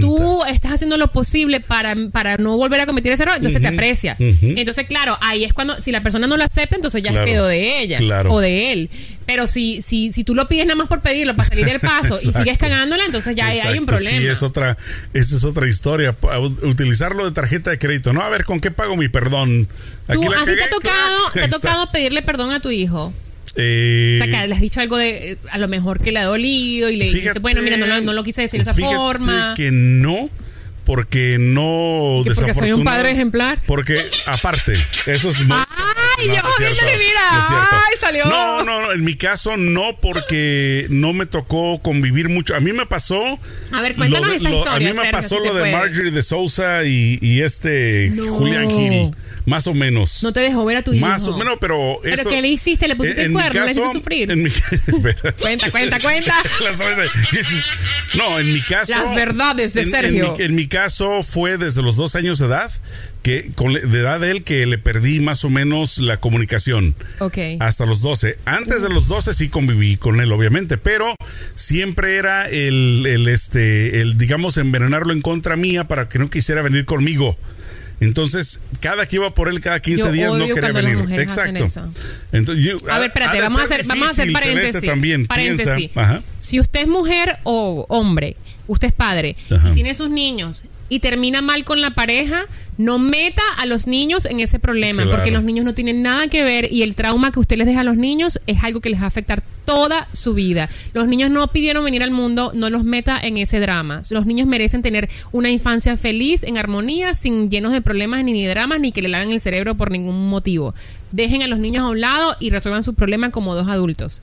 tú 0.00 0.44
estás 0.44 0.72
haciendo 0.72 0.96
lo 0.96 1.08
posible 1.08 1.60
para, 1.60 1.94
para 2.12 2.36
no 2.36 2.56
volver 2.56 2.80
a 2.80 2.86
cometer 2.86 3.12
ese 3.12 3.24
error, 3.24 3.36
entonces 3.36 3.60
te 3.60 3.68
aprecia. 3.68 4.16
Entonces, 4.18 4.86
claro, 4.86 5.16
ahí 5.20 5.44
es 5.44 5.52
cuando, 5.52 5.80
si 5.80 5.92
la 5.92 6.02
persona 6.02 6.26
no 6.26 6.36
lo 6.36 6.44
acepta, 6.44 6.76
entonces 6.76 7.02
ya 7.02 7.10
es 7.10 7.24
pedo 7.24 7.46
de 7.46 7.80
ella 7.80 7.98
o 8.28 8.40
de 8.40 8.72
él. 8.72 8.90
Pero 9.26 9.46
si, 9.46 9.80
si, 9.80 10.12
si 10.12 10.24
tú 10.24 10.34
lo 10.34 10.48
pides 10.48 10.66
nada 10.66 10.74
más 10.74 10.88
por 10.88 11.02
pedirlo, 11.02 11.34
para 11.34 11.48
salir 11.48 11.64
del 11.64 11.78
paso 11.78 12.16
y 12.20 12.32
sigues 12.32 12.58
cagándola, 12.58 13.04
entonces 13.04 13.36
ya 13.36 13.46
hay 13.46 13.78
un 13.78 13.86
problema. 13.86 14.18
Sí, 14.18 14.26
es 14.26 14.42
otra, 14.42 14.76
esa 15.14 15.36
es 15.36 15.44
otra 15.44 15.68
historia. 15.68 16.16
Utilizarlo 16.62 17.24
de 17.24 17.30
tarjeta 17.30 17.70
de 17.70 17.78
crédito, 17.78 18.12
¿no? 18.12 18.22
A 18.22 18.28
ver, 18.28 18.44
¿con 18.44 18.60
qué 18.60 18.70
pago 18.70 18.96
mi 18.96 19.08
perdón? 19.08 19.68
Aquí 20.08 20.20
¿Tú, 20.20 20.32
te 20.32 20.62
ha 20.64 20.68
tocado, 20.68 21.30
te 21.32 21.42
ha 21.42 21.48
tocado 21.48 21.92
pedirle 21.92 22.22
perdón 22.22 22.50
a 22.50 22.60
tu 22.60 22.70
hijo? 22.70 23.12
Eh, 23.56 24.20
o 24.20 24.24
sea, 24.24 24.42
que 24.42 24.48
le 24.48 24.54
has 24.54 24.60
dicho 24.60 24.80
algo 24.80 24.96
de 24.96 25.38
a 25.50 25.58
lo 25.58 25.68
mejor 25.68 26.00
que 26.00 26.12
le 26.12 26.20
ha 26.20 26.24
dolido 26.24 26.88
y 26.88 26.96
le 26.96 27.06
dijiste, 27.06 27.38
bueno, 27.40 27.62
mira, 27.62 27.76
no, 27.76 28.12
lo 28.12 28.22
quise 28.22 28.42
decir 28.42 28.64
de 28.64 28.70
esa 28.70 28.80
forma. 28.80 29.54
que 29.56 29.70
no, 29.72 30.30
porque 30.84 31.36
no. 31.38 32.22
porque 32.24 32.54
soy 32.54 32.72
un 32.72 32.84
padre 32.84 33.10
ejemplar. 33.10 33.62
Porque, 33.66 34.08
aparte, 34.26 34.74
eso 35.06 35.30
es. 35.30 35.38
¡Ay, 36.20 36.28
yo, 36.28 36.98
mira! 36.98 37.30
¡Ay, 37.30 37.96
salió! 37.98 38.26
No, 38.26 38.62
no, 38.62 38.82
no, 38.82 38.92
en 38.92 39.04
mi 39.04 39.16
caso 39.16 39.56
no, 39.56 39.96
porque 40.00 40.86
no 40.90 41.12
me 41.12 41.26
tocó 41.26 41.80
convivir 41.80 42.28
mucho. 42.28 42.54
A 42.54 42.60
mí 42.60 42.72
me 42.72 42.86
pasó. 42.86 43.38
A 43.72 43.80
ver, 43.80 43.96
cuéntanos 43.96 44.32
esa 44.32 44.50
historia. 44.50 44.72
A 44.72 44.78
mí 44.78 44.98
me 44.98 45.10
pasó 45.10 45.38
lo 45.40 45.54
de 45.54 45.72
Marjorie 45.72 46.10
de 46.10 46.22
Sousa 46.22 46.84
y, 46.84 47.18
y 47.20 47.42
este 47.42 48.12
Julián 48.16 48.70
Gil. 48.70 49.10
Más 49.46 49.66
o 49.66 49.74
menos. 49.74 50.22
No 50.22 50.32
te 50.32 50.40
dejó 50.40 50.64
ver 50.64 50.78
a 50.78 50.82
tu 50.82 50.92
hijo. 50.92 51.06
Más 51.06 51.26
o 51.26 51.36
menos, 51.36 51.56
pero. 51.60 52.00
¿Pero 52.02 52.28
qué 52.28 52.42
le 52.42 52.48
hiciste? 52.48 52.86
¿Le 52.86 52.96
pusiste 52.96 53.22
el 53.22 53.32
cuerno? 53.32 53.64
¿Le 53.64 53.72
hiciste 53.72 53.92
sufrir? 53.92 54.30
En 54.30 54.42
mi, 54.42 54.50
cuenta, 55.40 55.70
cuenta, 55.70 56.00
cuenta. 56.00 56.34
no, 58.14 58.38
en 58.38 58.52
mi 58.52 58.62
caso. 58.62 58.92
Las 58.92 59.14
verdades 59.14 59.74
de 59.74 59.84
Sergio. 59.84 60.36
En 60.38 60.54
mi, 60.54 60.68
caso 60.68 61.22
fue 61.22 61.56
desde 61.58 61.82
los 61.82 61.96
dos 61.96 62.14
años 62.16 62.38
de 62.38 62.46
edad 62.46 62.70
que 63.22 63.52
con 63.54 63.72
de 63.72 63.80
edad 63.80 64.20
de 64.20 64.30
él 64.30 64.44
que 64.44 64.66
le 64.66 64.78
perdí 64.78 65.20
más 65.20 65.44
o 65.44 65.50
menos 65.50 65.98
la 65.98 66.18
comunicación. 66.18 66.94
Ok. 67.18 67.38
Hasta 67.58 67.86
los 67.86 68.00
12. 68.00 68.38
Antes 68.44 68.82
de 68.82 68.88
los 68.88 69.08
12 69.08 69.34
sí 69.34 69.48
conviví 69.48 69.96
con 69.96 70.20
él, 70.20 70.32
obviamente, 70.32 70.78
pero 70.78 71.14
siempre 71.54 72.16
era 72.16 72.48
el, 72.48 73.06
el, 73.06 73.28
este, 73.28 74.00
el, 74.00 74.16
digamos, 74.16 74.56
envenenarlo 74.56 75.12
en 75.12 75.20
contra 75.20 75.56
mía 75.56 75.84
para 75.84 76.08
que 76.08 76.18
no 76.18 76.30
quisiera 76.30 76.62
venir 76.62 76.84
conmigo. 76.84 77.36
Entonces, 78.00 78.62
cada 78.80 79.06
que 79.06 79.16
iba 79.16 79.34
por 79.34 79.48
él 79.48 79.60
cada 79.60 79.80
15 79.80 80.10
días 80.10 80.34
no 80.34 80.46
quería 80.46 80.72
venir. 80.72 81.20
Exacto. 81.20 81.66
Entonces, 82.32 82.76
a 82.88 82.98
ver, 82.98 83.08
espérate, 83.08 83.40
vamos 83.42 83.60
a, 83.60 83.64
hacer, 83.64 83.84
vamos 83.84 84.08
a 84.08 84.10
hacer 84.10 84.32
paréntesis. 84.32 84.80
También, 84.80 85.26
paréntesis. 85.26 85.90
Si 86.38 86.58
usted 86.58 86.80
es 86.80 86.88
mujer 86.88 87.36
o 87.42 87.84
hombre, 87.90 88.36
usted 88.70 88.88
es 88.88 88.94
padre 88.94 89.36
y 89.50 89.74
tiene 89.74 89.94
sus 89.94 90.10
niños 90.10 90.64
y 90.88 91.00
termina 91.00 91.40
mal 91.40 91.64
con 91.64 91.80
la 91.80 91.90
pareja, 91.90 92.46
no 92.76 92.98
meta 92.98 93.42
a 93.58 93.66
los 93.66 93.86
niños 93.86 94.26
en 94.26 94.40
ese 94.40 94.58
problema, 94.58 95.04
porque 95.04 95.30
los 95.30 95.44
niños 95.44 95.64
no 95.64 95.74
tienen 95.74 96.02
nada 96.02 96.28
que 96.28 96.42
ver 96.42 96.70
y 96.72 96.82
el 96.82 96.94
trauma 96.94 97.30
que 97.30 97.38
usted 97.38 97.56
les 97.56 97.66
deja 97.66 97.80
a 97.80 97.84
los 97.84 97.96
niños 97.96 98.40
es 98.46 98.62
algo 98.62 98.80
que 98.80 98.90
les 98.90 99.00
va 99.00 99.04
a 99.04 99.08
afectar 99.08 99.42
toda 99.64 100.08
su 100.12 100.34
vida. 100.34 100.68
Los 100.92 101.06
niños 101.06 101.30
no 101.30 101.46
pidieron 101.48 101.84
venir 101.84 102.02
al 102.02 102.10
mundo, 102.10 102.52
no 102.54 102.70
los 102.70 102.82
meta 102.82 103.18
en 103.22 103.36
ese 103.36 103.60
drama. 103.60 104.02
Los 104.10 104.26
niños 104.26 104.48
merecen 104.48 104.82
tener 104.82 105.08
una 105.30 105.50
infancia 105.50 105.96
feliz, 105.96 106.42
en 106.42 106.58
armonía, 106.58 107.14
sin 107.14 107.50
llenos 107.50 107.72
de 107.72 107.80
problemas 107.80 108.24
ni 108.24 108.42
de 108.42 108.50
dramas, 108.50 108.80
ni 108.80 108.90
que 108.90 109.02
le 109.02 109.08
laven 109.08 109.30
el 109.30 109.40
cerebro 109.40 109.76
por 109.76 109.92
ningún 109.92 110.28
motivo. 110.28 110.74
Dejen 111.12 111.42
a 111.42 111.46
los 111.46 111.58
niños 111.60 111.84
a 111.84 111.88
un 111.88 112.00
lado 112.00 112.36
y 112.40 112.50
resuelvan 112.50 112.82
sus 112.82 112.94
problemas 112.94 113.30
como 113.30 113.54
dos 113.54 113.68
adultos. 113.68 114.22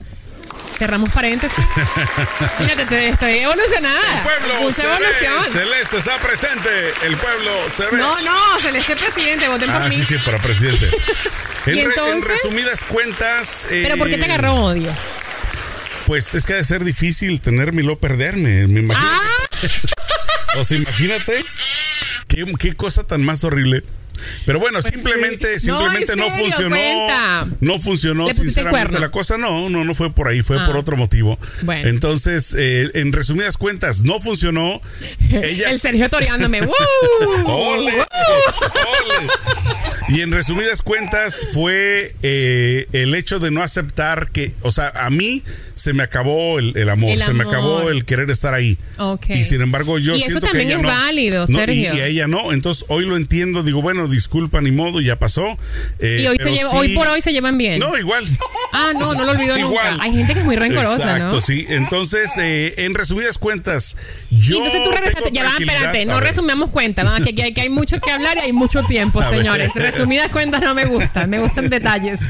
Cerramos 0.78 1.10
paréntesis. 1.10 1.58
Fíjate, 2.58 3.08
estoy 3.08 3.38
evolucionada. 3.38 4.18
El 4.18 4.22
pueblo 4.22 4.60
Mucha 4.60 4.84
evolución. 4.84 5.44
Celeste 5.52 5.96
está 5.98 6.16
presente. 6.18 6.68
El 7.02 7.16
pueblo 7.16 7.50
se 7.68 7.86
ve. 7.86 7.98
No, 7.98 8.20
no, 8.20 8.60
Celeste 8.60 8.94
presidente. 8.94 9.48
Voten 9.48 9.70
ah, 9.70 9.80
por 9.80 9.88
mí. 9.88 9.96
sí, 9.96 10.04
sí, 10.04 10.18
para 10.24 10.38
presidente. 10.38 10.88
en, 11.66 11.78
en, 11.78 12.22
resumidas 12.22 12.84
cuentas. 12.84 13.66
¿Pero 13.68 13.96
por 13.96 14.08
qué 14.08 14.18
te 14.18 14.24
agarró 14.24 14.52
eh, 14.52 14.60
odio? 14.60 14.92
Pues 16.06 16.34
es 16.36 16.46
que 16.46 16.52
ha 16.52 16.56
de 16.56 16.64
ser 16.64 16.84
difícil 16.84 17.40
tenerme 17.40 17.82
y 17.82 17.96
perderme. 17.96 18.68
Me 18.68 18.80
imagino. 18.80 19.08
Ah. 19.10 20.58
o 20.58 20.64
sea, 20.64 20.76
imagínate. 20.76 21.44
Qué, 22.28 22.46
qué 22.58 22.74
cosa 22.74 23.04
tan 23.04 23.24
más 23.24 23.42
horrible. 23.42 23.82
Pero 24.44 24.58
bueno, 24.60 24.78
pues 24.80 24.92
simplemente, 24.92 25.60
simplemente 25.60 26.16
no, 26.16 26.30
funcionó. 26.30 26.76
No 27.60 27.78
funcionó, 27.78 28.28
sinceramente, 28.32 28.98
la 28.98 29.10
cosa. 29.10 29.38
No, 29.38 29.68
no, 29.68 29.84
no 29.84 29.94
fue 29.94 30.12
por 30.12 30.28
ahí, 30.28 30.42
fue 30.42 30.56
por 30.64 30.76
ah. 30.76 30.80
otro 30.80 30.96
motivo. 30.96 31.38
Entonces, 31.68 32.54
eh, 32.58 32.90
en 32.94 33.12
resumidas 33.12 33.56
cuentas, 33.56 34.02
no 34.02 34.20
funcionó. 34.20 34.80
Ella... 35.30 35.70
El 35.70 35.80
Sergio 35.80 36.08
toreándome. 36.08 36.60
Y 40.08 40.22
en 40.22 40.32
resumidas 40.32 40.82
cuentas, 40.82 41.48
fue 41.52 42.14
eh, 42.22 42.86
el 42.92 43.14
hecho 43.14 43.38
de 43.38 43.50
no 43.50 43.62
aceptar 43.62 44.30
que, 44.30 44.54
o 44.62 44.70
sea, 44.70 44.90
a 44.94 45.10
mí 45.10 45.42
se 45.74 45.92
me 45.92 46.02
acabó 46.02 46.58
el, 46.58 46.88
amor, 46.88 47.16
se 47.18 47.32
me 47.32 47.44
acabó 47.44 47.88
el 47.88 48.04
querer 48.04 48.30
estar 48.30 48.52
ahí. 48.52 48.78
Y 49.28 49.44
sin 49.44 49.60
embargo, 49.60 49.98
yo 49.98 50.14
y 50.14 50.18
siento 50.18 50.38
eso 50.38 50.46
también 50.46 50.68
que 50.68 50.74
ella 50.74 50.80
es 50.80 51.02
válido, 51.04 51.46
Sergio. 51.46 51.94
Y, 51.94 52.00
a 52.00 52.06
ella 52.06 52.26
no. 52.26 52.52
Entonces, 52.52 52.84
hoy 52.88 53.04
lo 53.04 53.16
entiendo, 53.16 53.62
digo, 53.62 53.80
bueno, 53.80 54.08
disculpa, 54.08 54.60
ni 54.60 54.72
modo, 54.72 55.00
ya 55.00 55.16
pasó. 55.16 55.56
Eh, 56.00 56.20
y 56.22 56.26
hoy, 56.26 56.38
se 56.38 56.64
hoy 56.64 56.94
por 56.94 57.06
hoy 57.06 57.20
se 57.20 57.32
llevan 57.32 57.58
bien. 57.58 57.78
No, 57.78 57.96
igual. 57.96 58.26
Ah, 58.72 58.92
no, 58.92 59.14
no 59.14 59.24
lo 59.24 59.32
olvido 59.32 59.56
nunca. 59.56 59.98
Hay 60.00 60.12
gente 60.12 60.34
que 60.34 60.40
es 60.40 60.44
muy 60.44 60.56
rencorosa, 60.56 60.94
Exacto, 60.96 61.40
sí. 61.40 61.66
Entonces, 61.68 62.32
eh, 62.38 62.74
en 62.78 62.94
resumidas 62.94 63.38
cuentas, 63.38 63.96
yo. 64.30 64.54
Y 64.54 64.58
entonces 64.58 64.82
tú 64.82 64.90
regresaste. 64.90 65.30
Ya 65.32 65.44
va, 65.44 65.52
espérate, 65.58 66.04
no 66.06 66.20
resumamos 66.20 66.70
cuentas, 66.70 67.08
que, 67.22 67.34
que, 67.34 67.60
hay 67.60 67.70
mucho 67.70 68.00
que 68.00 68.10
hablar 68.10 68.36
y 68.38 68.40
hay 68.40 68.52
mucho 68.52 68.82
tiempo, 68.82 69.22
señores. 69.28 69.70
Resumidas 69.98 70.28
cuentas 70.30 70.62
no 70.62 70.74
me 70.74 70.86
gustan, 70.86 71.30
me 71.30 71.40
gustan 71.40 71.68
detalles. 71.70 72.20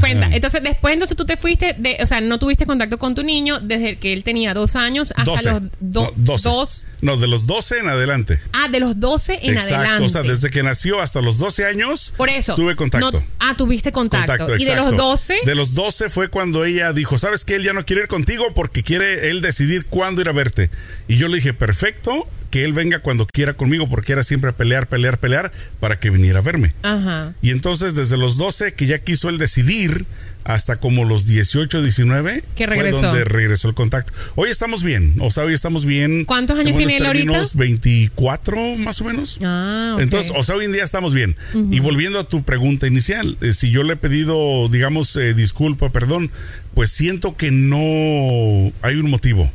Cuenta. 0.00 0.28
Entonces, 0.32 0.62
después, 0.62 0.94
entonces 0.94 1.16
tú 1.16 1.24
te 1.24 1.36
fuiste, 1.36 1.74
de, 1.78 1.98
o 2.00 2.06
sea, 2.06 2.20
no 2.20 2.38
tuviste 2.38 2.66
contacto 2.66 2.98
con 2.98 3.14
tu 3.14 3.22
niño 3.22 3.60
desde 3.60 3.96
que 3.96 4.12
él 4.12 4.22
tenía 4.24 4.54
dos 4.54 4.76
años 4.76 5.12
hasta 5.16 5.60
los 5.60 5.62
dos. 5.80 6.86
No, 7.02 7.16
de 7.16 7.28
los 7.28 7.46
12 7.46 7.78
en 7.78 7.88
adelante. 7.88 8.40
Ah, 8.52 8.68
de 8.68 8.80
los 8.80 8.98
12 8.98 9.40
en 9.42 9.58
adelante. 9.58 10.04
O 10.04 10.08
sea, 10.08 10.22
desde 10.22 10.50
que 10.50 10.62
nació 10.62 11.00
hasta 11.00 11.20
los 11.20 11.38
12 11.38 11.66
años. 11.66 12.14
Por 12.16 12.30
eso. 12.30 12.54
Tuve 12.54 12.76
contacto. 12.76 13.22
ah, 13.38 13.54
tuviste 13.56 13.92
contacto. 13.92 14.56
y 14.56 14.64
de 14.64 14.76
los 14.76 14.96
12. 14.96 15.40
De 15.44 15.54
los 15.54 15.74
12 15.74 16.08
fue 16.08 16.28
cuando 16.28 16.64
ella 16.64 16.92
dijo, 16.92 17.18
¿sabes 17.18 17.44
que 17.44 17.56
Él 17.56 17.62
ya 17.62 17.72
no 17.72 17.84
quiere 17.84 18.02
ir 18.02 18.08
contigo 18.08 18.46
porque 18.54 18.82
quiere 18.82 19.30
él 19.30 19.40
decidir 19.40 19.86
cuándo 19.86 20.20
ir 20.20 20.28
a 20.28 20.32
verte. 20.32 20.70
Y 21.08 21.16
yo 21.16 21.28
le 21.28 21.36
dije, 21.36 21.54
perfecto, 21.54 22.26
que 22.56 22.64
él 22.64 22.72
venga 22.72 23.00
cuando 23.00 23.26
quiera 23.26 23.52
conmigo 23.52 23.86
porque 23.86 24.12
era 24.12 24.22
siempre 24.22 24.50
pelear, 24.50 24.88
pelear, 24.88 25.18
pelear 25.18 25.52
para 25.78 26.00
que 26.00 26.08
viniera 26.08 26.38
a 26.38 26.42
verme. 26.42 26.72
Ajá. 26.82 27.34
Y 27.42 27.50
entonces 27.50 27.94
desde 27.94 28.16
los 28.16 28.38
12 28.38 28.72
que 28.72 28.86
ya 28.86 28.98
quiso 28.98 29.28
él 29.28 29.36
decidir 29.36 30.06
hasta 30.42 30.76
como 30.76 31.04
los 31.04 31.26
18, 31.26 31.82
19 31.82 32.44
que 32.54 32.64
regresó. 32.64 33.00
fue 33.00 33.08
donde 33.08 33.24
regresó 33.26 33.68
el 33.68 33.74
contacto. 33.74 34.14
Hoy 34.36 34.48
estamos 34.48 34.82
bien, 34.82 35.16
o 35.20 35.30
sea, 35.30 35.44
hoy 35.44 35.52
estamos 35.52 35.84
bien. 35.84 36.24
¿Cuántos 36.24 36.58
años 36.58 36.78
tiene 36.78 36.96
él 36.96 37.04
ahorita? 37.04 37.42
24 37.56 38.76
más 38.78 39.02
o 39.02 39.04
menos. 39.04 39.38
Ah, 39.42 39.98
Entonces, 40.00 40.32
o 40.34 40.42
sea, 40.42 40.56
hoy 40.56 40.64
en 40.64 40.72
día 40.72 40.84
estamos 40.84 41.12
bien. 41.12 41.36
Y 41.70 41.80
volviendo 41.80 42.18
a 42.18 42.26
tu 42.26 42.42
pregunta 42.42 42.86
inicial, 42.86 43.36
eh, 43.42 43.52
si 43.52 43.70
yo 43.70 43.82
le 43.82 43.92
he 43.92 43.96
pedido, 43.96 44.66
digamos, 44.68 45.14
eh, 45.16 45.34
disculpa, 45.34 45.90
perdón, 45.90 46.30
pues 46.72 46.88
siento 46.88 47.36
que 47.36 47.50
no 47.50 48.72
hay 48.80 48.96
un 48.96 49.10
motivo. 49.10 49.52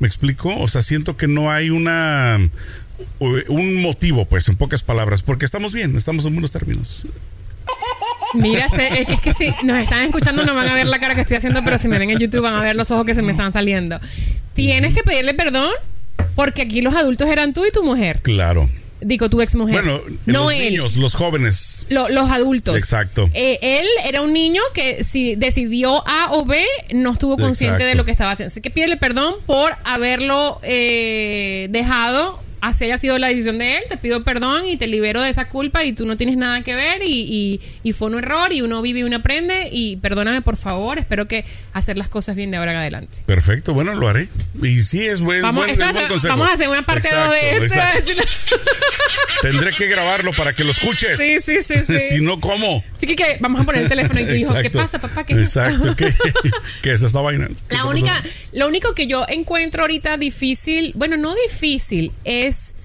¿Me 0.00 0.06
explico? 0.06 0.54
O 0.56 0.66
sea, 0.68 0.82
siento 0.82 1.16
que 1.16 1.28
no 1.28 1.50
hay 1.50 1.70
una 1.70 2.38
un 3.18 3.82
motivo, 3.82 4.24
pues, 4.24 4.48
en 4.48 4.56
pocas 4.56 4.82
palabras, 4.82 5.22
porque 5.22 5.44
estamos 5.44 5.72
bien, 5.72 5.96
estamos 5.96 6.24
en 6.26 6.32
buenos 6.34 6.52
términos. 6.52 7.06
Mira, 8.34 8.66
es 8.66 8.72
que, 8.72 9.12
es 9.14 9.20
que 9.20 9.32
si 9.32 9.54
nos 9.64 9.80
están 9.80 10.02
escuchando 10.02 10.44
no 10.44 10.54
van 10.54 10.68
a 10.68 10.74
ver 10.74 10.86
la 10.86 10.98
cara 10.98 11.14
que 11.14 11.20
estoy 11.20 11.36
haciendo, 11.36 11.62
pero 11.64 11.78
si 11.78 11.88
me 11.88 11.98
ven 11.98 12.10
en 12.10 12.18
YouTube 12.18 12.42
van 12.42 12.54
a 12.54 12.62
ver 12.62 12.74
los 12.74 12.90
ojos 12.90 13.04
que 13.04 13.14
se 13.14 13.22
me 13.22 13.32
están 13.32 13.52
saliendo. 13.52 14.00
Tienes 14.54 14.92
que 14.94 15.02
pedirle 15.02 15.34
perdón 15.34 15.70
porque 16.34 16.62
aquí 16.62 16.80
los 16.80 16.94
adultos 16.94 17.28
eran 17.28 17.52
tú 17.52 17.64
y 17.64 17.70
tu 17.70 17.84
mujer. 17.84 18.20
Claro. 18.22 18.68
Digo, 19.04 19.28
tu 19.30 19.40
ex 19.42 19.54
mujer. 19.54 19.74
Bueno, 19.82 20.00
no 20.26 20.44
los 20.44 20.52
él. 20.52 20.70
niños, 20.72 20.96
los 20.96 21.14
jóvenes. 21.14 21.86
Lo- 21.90 22.08
los 22.08 22.30
adultos. 22.30 22.76
Exacto. 22.76 23.28
Eh, 23.34 23.58
él 23.62 23.86
era 24.06 24.22
un 24.22 24.32
niño 24.32 24.62
que 24.72 25.04
si 25.04 25.34
decidió 25.36 26.02
A 26.08 26.28
o 26.32 26.44
B, 26.44 26.64
no 26.92 27.12
estuvo 27.12 27.36
consciente 27.36 27.74
Exacto. 27.76 27.88
de 27.90 27.94
lo 27.96 28.04
que 28.04 28.10
estaba 28.10 28.32
haciendo. 28.32 28.50
Así 28.52 28.60
que 28.60 28.70
pídele 28.70 28.96
perdón 28.96 29.34
por 29.46 29.72
haberlo 29.84 30.60
eh, 30.62 31.68
dejado. 31.70 32.42
Así 32.66 32.84
haya 32.86 32.96
sido 32.96 33.18
la 33.18 33.28
decisión 33.28 33.58
de 33.58 33.76
él, 33.76 33.82
te 33.88 33.96
pido 33.98 34.24
perdón 34.24 34.66
y 34.66 34.76
te 34.78 34.86
libero 34.86 35.20
de 35.20 35.28
esa 35.28 35.48
culpa 35.48 35.84
y 35.84 35.92
tú 35.92 36.06
no 36.06 36.16
tienes 36.16 36.36
nada 36.38 36.62
que 36.62 36.74
ver 36.74 37.02
y, 37.02 37.08
y- 37.20 37.60
y 37.82 37.92
fue 37.92 38.08
un 38.08 38.14
error 38.14 38.52
y 38.54 38.62
uno 38.62 38.80
vive 38.80 39.00
y 39.00 39.02
uno 39.02 39.16
aprende 39.16 39.68
y 39.70 39.96
perdóname 39.96 40.40
por 40.40 40.56
favor, 40.56 40.98
espero 40.98 41.28
que 41.28 41.44
hacer 41.74 41.98
las 41.98 42.08
cosas 42.08 42.36
bien 42.36 42.50
de 42.50 42.56
ahora 42.56 42.72
en 42.72 42.78
adelante. 42.78 43.18
Perfecto, 43.26 43.74
bueno, 43.74 43.94
lo 43.94 44.08
haré. 44.08 44.28
Y 44.62 44.82
sí, 44.82 45.04
es 45.04 45.20
buen, 45.20 45.42
Vamos, 45.42 45.66
buen- 45.66 45.76
es 45.76 45.82
a 45.82 45.92
buen 45.92 45.94
ser- 46.04 46.08
consejo. 46.08 46.32
vamos 46.36 46.48
a 46.50 46.54
hacer 46.54 46.68
una 46.70 46.86
parte 46.86 47.08
2 47.12 47.30
de 47.30 47.50
Exacto, 47.64 47.98
esto. 48.12 48.12
exacto. 48.22 48.56
Tendré 49.42 49.72
que 49.72 49.86
grabarlo 49.86 50.32
para 50.32 50.54
que 50.54 50.64
lo 50.64 50.70
escuches. 50.70 51.18
Sí, 51.18 51.36
sí, 51.44 51.58
sí, 51.62 51.74
sí. 51.86 52.00
si 52.08 52.20
no, 52.22 52.40
¿cómo? 52.40 52.82
Así 52.96 53.06
que, 53.06 53.14
que 53.16 53.36
vamos 53.40 53.60
a 53.60 53.64
poner 53.64 53.82
el 53.82 53.88
teléfono 53.88 54.20
y 54.20 54.26
tu 54.26 54.32
hijo, 54.32 54.54
¿qué 54.54 54.70
pasa, 54.70 54.98
papá? 54.98 55.24
¿Qué 55.26 55.34
es 55.34 55.40
esto?" 55.48 55.60
Exacto, 55.64 55.96
¿qué, 55.96 56.14
¿qué 56.82 56.92
es 56.92 57.02
esta 57.02 57.20
vaina? 57.20 57.48
¿Qué 57.68 57.76
La 57.76 57.84
única, 57.84 58.22
lo 58.52 58.68
único 58.68 58.94
que 58.94 59.06
yo 59.06 59.26
encuentro 59.28 59.82
ahorita 59.82 60.16
difícil, 60.16 60.92
bueno, 60.94 61.16
no 61.18 61.34
difícil, 61.34 62.12
es 62.24 62.53
this 62.54 62.83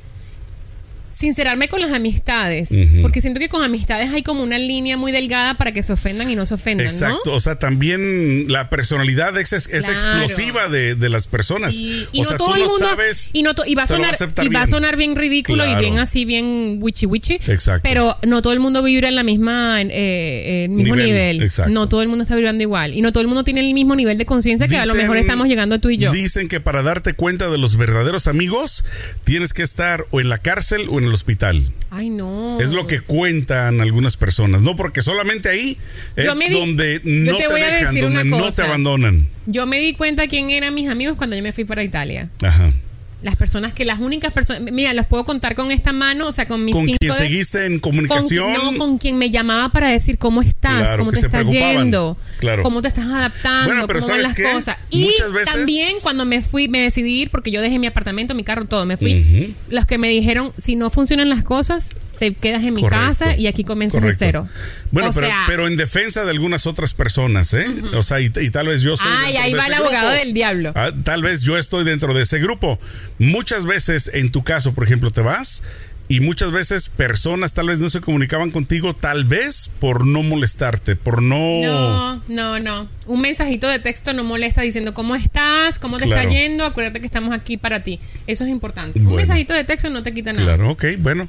sincerarme 1.19 1.67
con 1.67 1.82
las 1.82 1.91
amistades. 1.91 2.69
Porque 3.01 3.19
siento 3.21 3.39
que 3.39 3.49
con 3.49 3.62
amistades 3.63 4.10
hay 4.13 4.23
como 4.23 4.41
una 4.43 4.58
línea 4.58 4.95
muy 4.97 5.12
delgada 5.12 5.55
para 5.55 5.71
que 5.73 5.84
se 5.84 5.91
ofendan 5.93 6.29
y 6.32 6.36
no 6.36 6.45
se 6.45 6.53
ofendan, 6.53 6.88
Exacto, 6.88 7.32
¿no? 7.32 7.34
o 7.34 7.39
sea, 7.39 7.58
también 7.58 8.45
la 8.51 8.69
personalidad 8.69 9.38
es, 9.38 9.51
es 9.53 9.67
Claro. 9.67 9.91
explosiva 9.93 10.69
de, 10.69 10.95
de 10.95 11.10
las 11.10 11.27
personas. 11.27 11.75
Sí, 11.75 12.05
y 12.12 12.21
o 12.21 12.23
no 12.23 12.29
sea, 12.29 12.38
todo 12.38 12.49
tú 12.53 12.55
el 12.55 12.62
mundo 12.67 12.88
sabes. 12.88 13.29
y 13.34 13.43
no 13.43 13.51
y 13.65 13.75
va 13.75 13.84
a 13.84 13.88
sonar 13.88 14.15
y 14.41 14.47
va 14.49 14.62
a 14.62 14.67
sonar 14.67 14.95
bien 14.95 15.15
ridículo 15.15 15.63
Claro. 15.63 15.79
y 15.79 15.82
bien 15.84 15.99
así 15.99 16.23
bien 16.25 16.77
wichi 16.82 17.05
wichi 17.05 17.34
Exacto. 17.47 17.82
pero 17.84 18.15
no 18.25 18.41
todo 18.41 18.53
el 18.53 18.60
mundo 18.60 18.82
vibra 18.84 19.10
en 19.10 19.15
la 19.15 19.23
misma 19.23 19.82
en, 19.82 19.89
eh, 19.91 20.63
el 20.65 20.69
mismo 20.69 20.95
Nivel, 20.95 21.05
nivel, 21.38 21.43
exacto. 21.43 21.71
no 21.71 21.89
todo 21.89 22.01
el 22.01 22.08
mundo 22.08 22.23
está 22.23 22.36
vibrando 22.36 22.63
igual 22.63 22.93
y 22.93 23.01
no 23.01 23.12
todo 23.12 23.21
el 23.21 23.27
mundo 23.27 23.43
tiene 23.43 23.60
el 23.62 23.73
mismo 23.73 23.95
nivel 23.95 24.17
de 24.17 24.25
conciencia 24.25 24.67
que 24.67 24.77
a 24.77 24.86
lo 24.86 24.95
mejor 24.95 25.17
estamos 25.17 25.47
llegando 25.47 25.79
tú 25.79 25.89
y 25.89 25.97
yo 25.97 26.12
Dicen 26.12 26.47
que 26.47 26.60
para 26.62 26.82
darte 26.82 27.13
cuenta 27.13 27.49
de 27.49 27.58
los 27.58 27.75
verdaderos 27.77 28.27
amigos, 28.27 28.86
tienes 29.23 29.53
que 29.53 29.63
estar 29.63 30.05
o 30.12 30.19
en 30.21 30.29
la 30.29 30.38
cárcel 30.38 30.88
o 30.89 30.99
en 30.99 31.09
el 31.10 31.13
hospital. 31.15 31.72
ay 31.91 32.10
no 32.10 32.60
Es 32.62 32.72
lo 32.72 32.88
que 32.88 33.02
cuentan 33.02 33.82
algunas 33.82 34.15
personas, 34.17 34.63
¿no? 34.63 34.76
Porque 34.76 35.02
solamente 35.02 35.50
ahí 35.50 35.78
es 36.15 36.26
di- 36.48 36.54
donde 36.54 37.02
no 37.04 37.38
te 37.38 37.48
te, 37.48 37.54
dejan, 37.54 38.00
donde 38.00 38.24
no 38.26 38.52
te 38.52 38.62
abandonan. 38.62 39.28
Yo 39.45 39.65
me 39.65 39.80
di 39.80 39.93
cuenta 39.93 40.28
quién 40.28 40.50
eran 40.52 40.74
mis 40.74 40.88
amigos 40.89 41.17
cuando 41.17 41.36
yo 41.36 41.43
me 41.43 41.52
fui 41.54 41.65
para 41.65 41.84
Italia. 41.84 42.30
Ajá. 42.41 42.72
Las 43.21 43.36
personas 43.36 43.73
que, 43.73 43.84
las 43.84 43.99
únicas 43.99 44.32
personas, 44.32 44.71
mira, 44.71 44.93
los 44.93 45.05
puedo 45.05 45.25
contar 45.25 45.53
con 45.53 45.71
esta 45.71 45.91
mano, 45.91 46.27
o 46.27 46.32
sea, 46.32 46.47
con 46.47 46.63
mis 46.63 46.73
Con 46.73 46.86
cinco 46.86 46.97
quien 47.01 47.12
de- 47.12 47.17
seguiste 47.17 47.65
en 47.65 47.79
con, 47.79 47.91
comunicación. 47.91 48.53
no, 48.53 48.77
con 48.77 48.97
quien 48.97 49.17
me 49.17 49.29
llamaba 49.29 49.69
para 49.69 49.89
decir 49.89 50.17
cómo 50.17 50.41
estás, 50.41 50.84
Claro, 50.84 50.99
cómo 50.99 51.12
te 51.12 51.19
estás 51.19 51.45
yendo, 51.45 52.17
Claro. 52.39 52.63
cómo 52.63 52.82
te 52.82 52.88
estás 52.88 53.05
adaptando, 53.08 53.65
Bueno, 53.65 53.88
pero 53.88 53.99
cómo 53.99 54.12
van 54.13 54.21
¿sabes 54.21 54.23
las 54.23 54.36
qué? 54.36 54.53
cosas. 54.55 54.77
Y 54.89 55.08
veces- 55.34 55.45
también 55.51 55.89
cuando 56.01 56.23
me 56.23 56.41
fui, 56.41 56.69
me 56.69 56.79
decidí 56.82 57.21
ir 57.23 57.29
porque 57.29 57.51
yo 57.51 57.62
dejé 57.62 57.77
mi 57.77 57.88
apartamento, 57.88 58.34
mi 58.36 58.43
carro, 58.45 58.65
todo, 58.65 58.86
me 58.86 58.95
fui. 58.95 59.53
Los 59.69 59.86
que 59.86 59.97
me 59.97 60.08
dijeron, 60.08 60.53
si 60.58 60.77
no 60.77 60.89
funcionan 60.89 61.27
las 61.27 61.43
cosas, 61.43 61.89
te 62.19 62.34
quedas 62.34 62.63
en 62.63 62.73
mi 62.73 62.82
Correcto. 62.82 63.05
casa 63.05 63.36
y 63.36 63.47
aquí 63.47 63.63
comienzas 63.63 64.01
de 64.03 64.15
cero. 64.17 64.47
Bueno, 64.91 65.10
O 65.10 65.13
pero, 65.13 65.27
sea, 65.27 65.43
pero 65.47 65.65
en 65.67 65.77
defensa 65.77 66.23
de 66.25 66.32
algunas 66.32 66.67
otras 66.67 66.93
personas, 66.93 67.53
¿eh? 67.53 67.65
O 67.93 68.03
sea, 68.03 68.19
y, 68.19 68.25
y 68.41 68.49
tal 68.51 68.67
vez 68.67 68.82
yo 68.82 68.95
soy. 68.97 69.08
Ay, 69.25 69.38
ahí 69.38 69.51
de 69.53 69.58
va 69.58 69.67
el 69.67 69.73
abogado 69.73 70.10
grupo. 70.10 70.23
del 70.23 70.34
diablo. 70.34 70.73
Ah, 70.75 70.91
tal 71.03 71.23
vez 71.23 71.41
yo 71.41 71.58
estoy 71.58 71.86
dentro 71.86 72.13
de 72.13 72.21
ese 72.23 72.39
grupo. 72.39 72.77
Muchas 73.17 73.65
veces, 73.65 74.12
en 74.13 74.32
tu 74.32 74.43
caso, 74.43 74.73
por 74.73 74.84
ejemplo, 74.84 75.10
te 75.12 75.21
vas 75.21 75.63
y 76.12 76.21
muchas 76.21 76.49
veces 76.51 76.89
personas 76.89 77.53
tal 77.53 77.67
vez 77.67 77.79
no 77.82 77.89
se 77.89 78.01
comunicaban 78.01 78.49
contigo, 78.49 78.95
tal 78.95 79.25
vez 79.25 79.69
por 79.79 80.08
no 80.08 80.23
molestarte, 80.23 80.95
por 80.95 81.21
no. 81.21 81.62
No, 81.62 82.23
no, 82.27 82.60
no. 82.60 82.88
Un 83.05 83.21
mensajito 83.21 83.67
de 83.67 83.77
texto 83.77 84.12
no 84.13 84.23
molesta 84.23 84.62
diciendo 84.63 84.95
cómo 84.95 85.15
estás, 85.15 85.77
cómo 85.77 85.97
te 85.99 86.05
Claro. 86.05 86.21
está 86.27 86.34
yendo, 86.34 86.65
acuérdate 86.65 86.99
que 86.99 87.05
estamos 87.05 87.32
aquí 87.32 87.58
para 87.58 87.84
ti. 87.84 87.99
Eso 88.25 88.43
es 88.43 88.49
importante. 88.49 88.99
Un 88.99 89.15
mensajito 89.15 89.53
de 89.53 89.63
texto 89.63 89.89
no 89.91 90.01
te 90.01 90.12
quita 90.13 90.34
nada. 90.34 90.45
Claro, 90.45 90.71
ok, 90.71 90.86
bueno. 90.97 91.27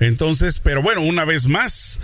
Entonces, 0.00 0.58
pero 0.58 0.82
bueno, 0.82 1.02
una 1.02 1.24
vez 1.24 1.48
más, 1.48 2.00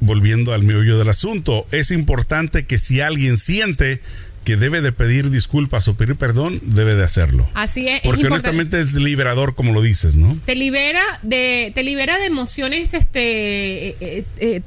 volviendo 0.00 0.52
al 0.52 0.62
meollo 0.62 0.98
del 0.98 1.08
asunto, 1.08 1.66
es 1.70 1.90
importante 1.90 2.66
que 2.66 2.78
si 2.78 3.00
alguien 3.00 3.36
siente 3.36 4.00
que 4.44 4.56
debe 4.56 4.82
de 4.82 4.92
pedir 4.92 5.30
disculpas 5.30 5.88
o 5.88 5.96
pedir 5.96 6.16
perdón, 6.16 6.60
debe 6.62 6.94
de 6.94 7.02
hacerlo. 7.02 7.48
Así 7.54 7.88
es. 7.88 7.96
es 7.96 8.00
Porque 8.02 8.22
importante. 8.22 8.48
honestamente 8.50 8.80
es 8.80 8.94
liberador, 8.94 9.54
como 9.54 9.72
lo 9.72 9.80
dices, 9.80 10.16
¿no? 10.18 10.38
te 10.44 10.54
libera 10.54 11.02
de 11.22 11.72
te 11.74 11.82
libera 11.82 12.18
de 12.18 12.26
emociones 12.26 12.92
este 12.94 13.88
eh, 13.88 13.96
eh, 14.00 14.24
eh, 14.38 14.62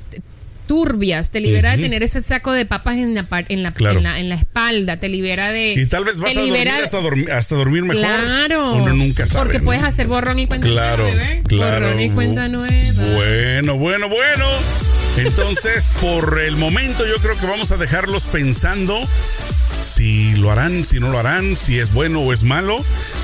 turbias, 0.67 1.31
te 1.31 1.39
libera 1.39 1.75
de 1.75 1.81
tener 1.83 2.03
ese 2.03 2.21
saco 2.21 2.51
de 2.51 2.65
papas 2.65 2.97
en 2.97 3.15
la 3.15 3.25
en 3.49 3.63
la, 3.63 3.71
Claro. 3.71 3.97
en 3.97 4.03
la 4.03 4.19
en 4.19 4.29
la 4.29 4.35
espalda, 4.35 4.97
te 4.97 5.09
libera 5.09 5.51
de 5.51 5.73
Y 5.73 5.85
tal 5.87 6.03
vez 6.05 6.19
vas 6.19 6.35
a 6.35 6.41
dormir 6.41 6.69
hasta, 6.69 7.01
dormir 7.01 7.31
hasta 7.31 7.55
dormir 7.55 7.83
mejor. 7.83 8.01
Claro. 8.03 8.73
Uno 8.73 8.93
nunca 8.93 9.25
sabe. 9.25 9.45
Porque 9.45 9.59
¿no? 9.59 9.65
puedes 9.65 9.83
hacer 9.83 10.07
borrón 10.07 10.37
y 10.39 10.47
cuenta 10.47 10.67
Claro, 10.67 11.03
nueva, 11.03 11.17
bebé. 11.23 11.41
claro. 11.47 11.85
Borrón 11.87 12.01
y 12.01 12.09
cuenta 12.11 12.47
nueva. 12.47 12.67
Bueno, 13.15 13.77
bueno, 13.77 14.09
bueno. 14.09 14.45
Entonces, 15.17 15.89
por 15.99 16.39
el 16.39 16.57
momento 16.57 17.03
yo 17.07 17.15
creo 17.21 17.35
que 17.39 17.45
vamos 17.47 17.71
a 17.71 17.77
dejarlos 17.77 18.27
pensando 18.27 18.99
si 19.97 20.35
lo 20.35 20.51
harán, 20.51 20.85
si 20.85 20.99
no 20.99 21.09
lo 21.09 21.17
harán, 21.17 21.57
si 21.57 21.79
es 21.79 21.91
bueno 21.91 22.21
o 22.21 22.31
es 22.31 22.43
malo. 22.43 22.77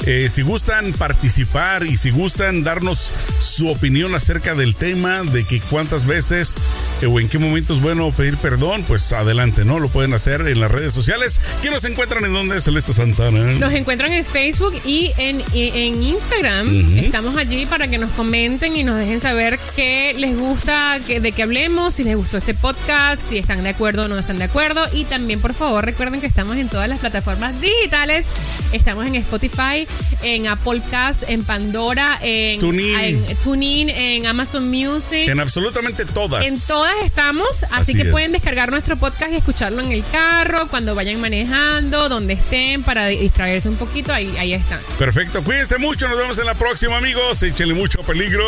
Eh, 0.08 0.28
si 0.28 0.42
gustan 0.42 0.92
participar 0.94 1.86
y 1.86 1.98
si 1.98 2.10
gustan 2.10 2.64
darnos 2.64 3.12
su 3.40 3.70
opinión 3.70 4.16
acerca 4.16 4.56
del 4.56 4.74
tema, 4.76 5.22
de 5.22 5.44
que 5.44 5.60
cuántas 5.60 6.08
veces 6.08 6.58
eh, 7.04 7.06
o 7.06 7.20
en 7.20 7.30
qué 7.30 7.38
momento 7.38 7.74
es 7.74 7.80
bueno 7.80 8.12
pedir 8.12 8.38
perdón, 8.38 8.84
pues 8.88 9.14
adelante, 9.14 9.66
¿no? 9.66 9.78
Lo 9.78 9.88
pueden 9.88 10.14
hacer 10.14 10.48
en 10.48 10.60
las 10.60 10.72
redes 10.72 10.94
sociales. 10.94 11.40
¿Qué 11.62 11.70
nos 11.70 11.84
encuentran 11.84 12.26
en 12.26 12.34
donde, 12.34 12.60
Celeste 12.60 12.92
Santana? 12.92 13.40
Nos 13.54 13.74
encuentran 13.74 14.12
en 14.12 14.26
Facebook 14.26 14.74
y 14.84 15.12
en, 15.20 15.44
en 15.54 16.02
Instagram. 16.02 16.98
Estamos 16.98 17.38
allí 17.38 17.68
para 17.68 17.88
que 17.88 18.00
nos 18.00 18.10
comenten 18.12 18.76
y 18.76 18.84
nos 18.84 18.98
dejen 18.98 19.22
saber 19.22 19.60
qué 19.76 20.16
les 20.18 20.36
gusta, 20.36 21.00
que, 21.06 21.20
de 21.20 21.32
qué 21.34 21.44
hablemos, 21.44 21.94
si 21.94 22.04
les 22.04 22.16
gustó 22.16 22.40
este 22.40 22.56
podcast, 22.56 23.22
si 23.22 23.38
están 23.38 23.62
de 23.62 23.70
acuerdo 23.70 24.06
o 24.06 24.08
no 24.08 24.18
están 24.18 24.40
de 24.40 24.46
acuerdo. 24.46 24.82
Y 24.92 25.04
también, 25.06 25.40
por 25.40 25.54
favor, 25.54 25.86
recuerden 25.86 26.20
que 26.20 26.26
estamos 26.28 26.63
en 26.64 26.70
todas 26.70 26.88
las 26.88 27.00
plataformas 27.00 27.60
digitales. 27.60 28.26
Estamos 28.72 29.06
en 29.06 29.16
Spotify, 29.16 29.86
en 30.24 30.48
Apple 30.48 30.82
Cast, 30.90 31.24
en 31.28 31.44
Pandora, 31.44 32.18
en 32.22 32.60
TuneIn. 32.60 33.26
en, 33.28 33.36
TuneIn, 33.36 33.90
en 33.90 34.26
Amazon 34.26 34.70
Music. 34.70 35.28
En 35.28 35.42
absolutamente 35.42 36.06
todas. 36.06 36.46
En 36.48 36.58
todas 36.66 36.96
estamos, 37.04 37.64
así, 37.64 37.68
Así 37.72 37.94
que 37.96 38.04
es. 38.04 38.12
pueden 38.12 38.32
descargar 38.32 38.72
nuestro 38.72 38.96
podcast 38.96 39.34
y 39.34 39.36
escucharlo 39.36 39.82
en 39.82 39.92
el 39.92 40.06
carro, 40.10 40.70
cuando 40.70 40.96
vayan 40.96 41.20
manejando, 41.20 42.08
donde 42.08 42.34
estén, 42.34 42.82
para 42.82 43.08
distraerse 43.08 43.68
un 43.68 43.76
poquito, 43.76 44.14
ahí, 44.14 44.34
ahí 44.38 44.54
están. 44.54 44.80
Perfecto, 44.98 45.44
cuídense 45.44 45.78
mucho, 45.80 46.08
nos 46.08 46.18
vemos 46.18 46.40
en 46.40 46.46
la 46.46 46.56
próxima 46.56 46.98
amigos, 46.98 47.44
échenle 47.44 47.74
mucho 47.74 48.02
peligro. 48.04 48.46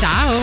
Chao. 0.00 0.34